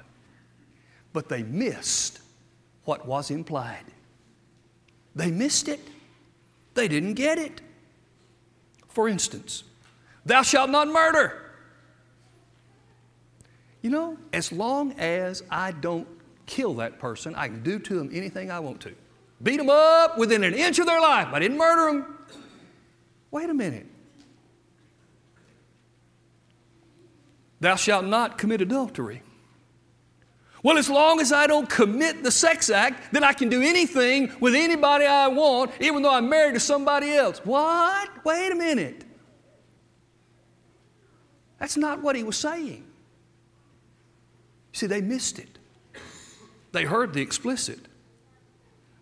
But 1.11 1.27
they 1.27 1.43
missed 1.43 2.21
what 2.85 3.05
was 3.05 3.31
implied. 3.31 3.83
They 5.13 5.29
missed 5.29 5.67
it. 5.67 5.81
They 6.73 6.87
didn't 6.87 7.15
get 7.15 7.37
it. 7.37 7.59
For 8.87 9.09
instance, 9.09 9.65
thou 10.25 10.41
shalt 10.41 10.69
not 10.69 10.87
murder. 10.87 11.40
You 13.81 13.89
know, 13.89 14.17
as 14.31 14.51
long 14.51 14.93
as 14.93 15.43
I 15.49 15.71
don't 15.71 16.07
kill 16.45 16.75
that 16.75 16.99
person, 16.99 17.33
I 17.35 17.47
can 17.47 17.63
do 17.63 17.79
to 17.79 17.95
them 17.95 18.09
anything 18.13 18.51
I 18.51 18.59
want 18.59 18.81
to. 18.81 18.93
Beat 19.41 19.57
them 19.57 19.69
up 19.69 20.17
within 20.17 20.43
an 20.43 20.53
inch 20.53 20.77
of 20.79 20.85
their 20.85 21.01
life. 21.01 21.29
I 21.31 21.39
didn't 21.39 21.57
murder 21.57 21.91
them. 21.91 22.17
Wait 23.31 23.49
a 23.49 23.53
minute. 23.53 23.87
Thou 27.59 27.75
shalt 27.75 28.05
not 28.05 28.37
commit 28.37 28.61
adultery. 28.61 29.23
Well, 30.63 30.77
as 30.77 30.89
long 30.89 31.19
as 31.19 31.31
I 31.31 31.47
don't 31.47 31.67
commit 31.67 32.21
the 32.21 32.29
sex 32.29 32.69
act, 32.69 33.13
then 33.13 33.23
I 33.23 33.33
can 33.33 33.49
do 33.49 33.61
anything 33.61 34.31
with 34.39 34.53
anybody 34.53 35.05
I 35.05 35.27
want, 35.27 35.71
even 35.79 36.03
though 36.03 36.13
I'm 36.13 36.29
married 36.29 36.53
to 36.53 36.59
somebody 36.59 37.13
else. 37.13 37.39
What? 37.43 38.09
Wait 38.23 38.51
a 38.51 38.55
minute. 38.55 39.05
That's 41.57 41.77
not 41.77 42.01
what 42.01 42.15
he 42.15 42.23
was 42.23 42.37
saying. 42.37 42.85
See, 44.73 44.87
they 44.87 45.01
missed 45.01 45.39
it. 45.39 45.57
They 46.71 46.85
heard 46.85 47.13
the 47.13 47.21
explicit, 47.21 47.79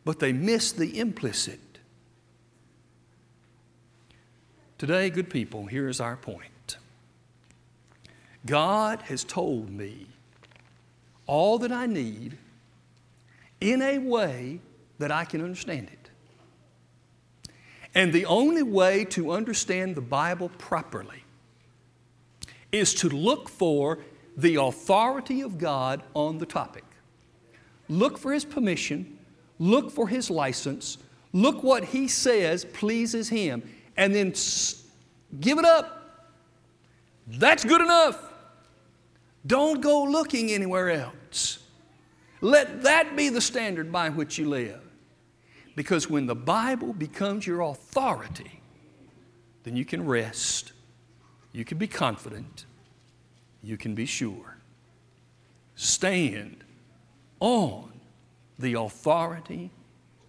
but 0.04 0.20
they 0.20 0.34
missed 0.34 0.78
the 0.78 1.00
implicit. 1.00 1.60
Today, 4.78 5.10
good 5.10 5.30
people, 5.30 5.66
here 5.66 5.88
is 5.90 6.00
our 6.00 6.16
point 6.16 6.78
God 8.46 9.02
has 9.04 9.24
told 9.24 9.70
me 9.70 10.08
all 11.28 11.60
that 11.60 11.72
I 11.72 11.86
need 11.86 12.38
in 13.62 13.82
a 13.82 13.98
way 14.00 14.62
that 14.98 15.12
I 15.12 15.26
can 15.26 15.44
understand 15.44 15.90
it. 15.92 16.10
And 17.94 18.14
the 18.14 18.26
only 18.26 18.64
way 18.64 19.06
to 19.06 19.32
understand 19.32 19.96
the 19.96 20.02
Bible 20.02 20.50
properly 20.58 21.24
is 22.72 22.94
to 22.96 23.10
look 23.10 23.50
for 23.50 24.00
the 24.42 24.56
authority 24.56 25.42
of 25.42 25.58
God 25.58 26.02
on 26.14 26.38
the 26.38 26.46
topic. 26.46 26.86
Look 27.90 28.18
for 28.18 28.32
His 28.32 28.46
permission, 28.46 29.18
look 29.58 29.92
for 29.92 30.08
His 30.08 30.30
license, 30.30 30.98
look 31.34 31.62
what 31.64 31.84
He 31.84 32.08
says 32.08 32.64
pleases 32.66 33.30
Him, 33.30 33.64
and 33.98 34.16
then 34.16 34.34
give 35.40 35.58
it 35.58 35.66
up. 35.66 35.96
That's 37.28 37.66
good 37.66 37.82
enough. 37.82 38.32
Don't 39.46 39.82
go 39.82 40.04
looking 40.04 40.52
anywhere 40.52 40.90
else. 40.90 41.60
Let 42.42 42.84
that 42.84 43.18
be 43.18 43.30
the 43.30 43.42
standard 43.42 43.92
by 43.92 44.10
which 44.10 44.38
you 44.38 44.48
live. 44.48 44.82
Because 45.76 46.10
when 46.10 46.26
the 46.26 46.36
Bible 46.36 46.94
becomes 46.94 47.46
your 47.46 47.62
authority, 47.62 48.62
then 49.64 49.76
you 49.76 49.86
can 49.86 50.06
rest, 50.06 50.72
you 51.52 51.66
can 51.66 51.78
be 51.78 51.88
confident, 51.88 52.66
you 53.64 53.78
can 53.78 53.96
be 53.96 54.06
sure. 54.06 54.58
Stand 55.76 56.64
on 57.40 57.92
the 58.58 58.74
authority 58.74 59.72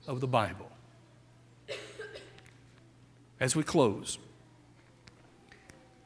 of 0.06 0.20
the 0.20 0.26
Bible. 0.26 0.70
As 3.38 3.56
we 3.56 3.62
close, 3.62 4.18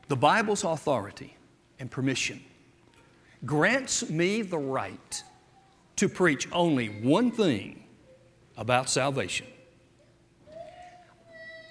the 0.08 0.16
Bible's 0.16 0.64
authority 0.64 1.36
and 1.78 1.90
permission 1.90 2.42
grants 3.44 4.08
me 4.08 4.42
the 4.42 4.58
right 4.58 5.22
to 5.96 6.08
preach 6.08 6.48
only 6.52 6.86
one 6.86 7.30
thing 7.30 7.84
about 8.56 8.88
salvation. 8.88 9.46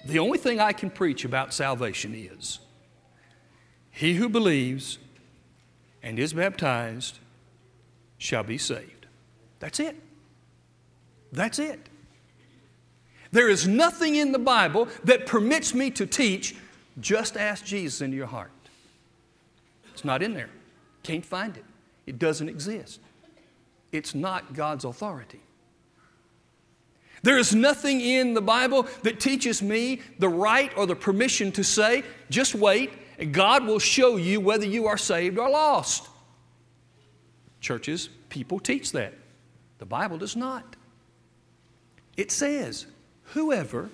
The 0.06 0.18
only 0.18 0.38
thing 0.38 0.60
I 0.60 0.72
can 0.72 0.90
preach 0.90 1.24
about 1.24 1.54
salvation 1.54 2.14
is 2.14 2.58
he 3.90 4.14
who 4.14 4.28
believes 4.28 4.98
and 6.04 6.18
is 6.18 6.34
baptized 6.34 7.18
shall 8.18 8.44
be 8.44 8.58
saved. 8.58 9.06
That's 9.58 9.80
it. 9.80 9.96
That's 11.32 11.58
it. 11.58 11.80
There 13.32 13.48
is 13.48 13.66
nothing 13.66 14.14
in 14.14 14.30
the 14.30 14.38
Bible 14.38 14.86
that 15.02 15.26
permits 15.26 15.74
me 15.74 15.90
to 15.92 16.06
teach 16.06 16.54
just 17.00 17.36
ask 17.36 17.64
Jesus 17.64 18.00
into 18.00 18.16
your 18.16 18.26
heart. 18.26 18.52
It's 19.92 20.04
not 20.04 20.22
in 20.22 20.34
there. 20.34 20.50
Can't 21.02 21.24
find 21.24 21.56
it. 21.56 21.64
It 22.06 22.20
doesn't 22.20 22.48
exist. 22.48 23.00
It's 23.90 24.14
not 24.14 24.54
God's 24.54 24.84
authority. 24.84 25.40
There 27.22 27.38
is 27.38 27.54
nothing 27.54 28.02
in 28.02 28.34
the 28.34 28.42
Bible 28.42 28.86
that 29.02 29.18
teaches 29.18 29.62
me 29.62 30.02
the 30.18 30.28
right 30.28 30.70
or 30.76 30.86
the 30.86 30.94
permission 30.94 31.50
to 31.52 31.64
say, 31.64 32.04
just 32.28 32.54
wait, 32.54 32.92
and 33.18 33.32
God 33.32 33.66
will 33.66 33.78
show 33.78 34.16
you 34.16 34.40
whether 34.40 34.66
you 34.66 34.86
are 34.86 34.98
saved 34.98 35.38
or 35.38 35.48
lost. 35.48 36.08
Churches, 37.60 38.08
people 38.28 38.58
teach 38.58 38.92
that. 38.92 39.14
The 39.78 39.86
Bible 39.86 40.18
does 40.18 40.36
not. 40.36 40.76
It 42.16 42.30
says, 42.30 42.86
whoever 43.32 43.90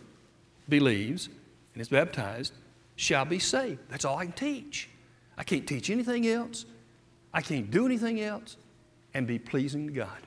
believes 0.69 1.29
and 1.75 1.81
is 1.81 1.89
baptized 1.89 2.53
shall 2.97 3.25
be 3.25 3.39
saved. 3.39 3.81
That's 3.89 4.05
all 4.05 4.19
I 4.19 4.25
can 4.25 4.33
teach. 4.33 4.89
I 5.39 5.43
can't 5.43 5.67
teach 5.67 5.91
anything 5.91 6.27
else. 6.27 6.67
I 7.33 7.41
can't 7.41 7.71
do 7.71 7.87
anything 7.87 8.21
else 8.21 8.57
and 9.15 9.27
be 9.27 9.39
pleasing 9.39 9.87
to 9.87 9.93
God. 9.93 10.19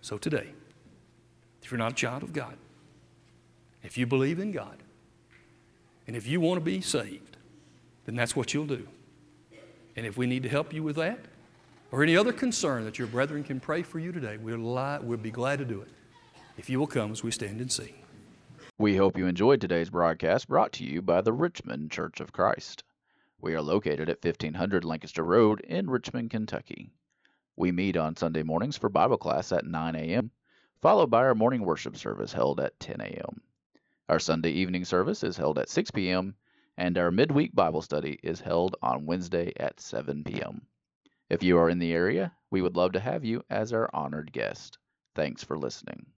So 0.00 0.18
today, 0.18 0.48
if 1.62 1.70
you're 1.70 1.78
not 1.78 1.92
a 1.92 1.94
child 1.94 2.22
of 2.22 2.32
God, 2.32 2.56
if 3.82 3.96
you 3.96 4.06
believe 4.06 4.38
in 4.38 4.50
God, 4.50 4.76
and 6.06 6.16
if 6.16 6.26
you 6.26 6.40
want 6.40 6.58
to 6.58 6.64
be 6.64 6.80
saved, 6.80 7.29
then 8.10 8.16
that's 8.16 8.34
what 8.34 8.52
you'll 8.52 8.66
do. 8.66 8.88
And 9.94 10.04
if 10.04 10.16
we 10.16 10.26
need 10.26 10.42
to 10.42 10.48
help 10.48 10.72
you 10.72 10.82
with 10.82 10.96
that, 10.96 11.20
or 11.92 12.02
any 12.02 12.16
other 12.16 12.32
concern 12.32 12.84
that 12.84 12.98
your 12.98 13.06
brethren 13.06 13.44
can 13.44 13.60
pray 13.60 13.84
for 13.84 14.00
you 14.00 14.10
today, 14.10 14.36
we'll, 14.36 14.58
lie, 14.58 14.98
we'll 14.98 15.16
be 15.16 15.30
glad 15.30 15.60
to 15.60 15.64
do 15.64 15.80
it. 15.80 15.88
If 16.58 16.68
you 16.68 16.80
will 16.80 16.88
come 16.88 17.12
as 17.12 17.22
we 17.22 17.30
stand 17.30 17.60
and 17.60 17.70
sing. 17.70 17.94
We 18.78 18.96
hope 18.96 19.16
you 19.16 19.28
enjoyed 19.28 19.60
today's 19.60 19.90
broadcast 19.90 20.48
brought 20.48 20.72
to 20.72 20.84
you 20.84 21.02
by 21.02 21.20
the 21.20 21.32
Richmond 21.32 21.92
Church 21.92 22.18
of 22.18 22.32
Christ. 22.32 22.82
We 23.40 23.54
are 23.54 23.62
located 23.62 24.08
at 24.08 24.24
1500 24.24 24.84
Lancaster 24.84 25.22
Road 25.22 25.60
in 25.60 25.88
Richmond, 25.88 26.30
Kentucky. 26.30 26.90
We 27.54 27.70
meet 27.70 27.96
on 27.96 28.16
Sunday 28.16 28.42
mornings 28.42 28.76
for 28.76 28.88
Bible 28.88 29.18
class 29.18 29.52
at 29.52 29.64
9 29.64 29.94
a.m., 29.94 30.32
followed 30.82 31.10
by 31.10 31.20
our 31.20 31.36
morning 31.36 31.64
worship 31.64 31.96
service 31.96 32.32
held 32.32 32.58
at 32.58 32.80
10 32.80 33.00
a.m. 33.02 33.40
Our 34.08 34.18
Sunday 34.18 34.50
evening 34.50 34.84
service 34.84 35.22
is 35.22 35.36
held 35.36 35.60
at 35.60 35.68
6 35.68 35.92
p.m., 35.92 36.34
and 36.80 36.96
our 36.96 37.10
midweek 37.10 37.54
Bible 37.54 37.82
study 37.82 38.18
is 38.22 38.40
held 38.40 38.74
on 38.80 39.04
Wednesday 39.04 39.52
at 39.60 39.78
7 39.78 40.24
p.m. 40.24 40.62
If 41.28 41.42
you 41.42 41.58
are 41.58 41.68
in 41.68 41.78
the 41.78 41.92
area, 41.92 42.32
we 42.50 42.62
would 42.62 42.74
love 42.74 42.92
to 42.92 43.00
have 43.00 43.22
you 43.22 43.42
as 43.50 43.74
our 43.74 43.90
honored 43.92 44.32
guest. 44.32 44.78
Thanks 45.14 45.44
for 45.44 45.58
listening. 45.58 46.06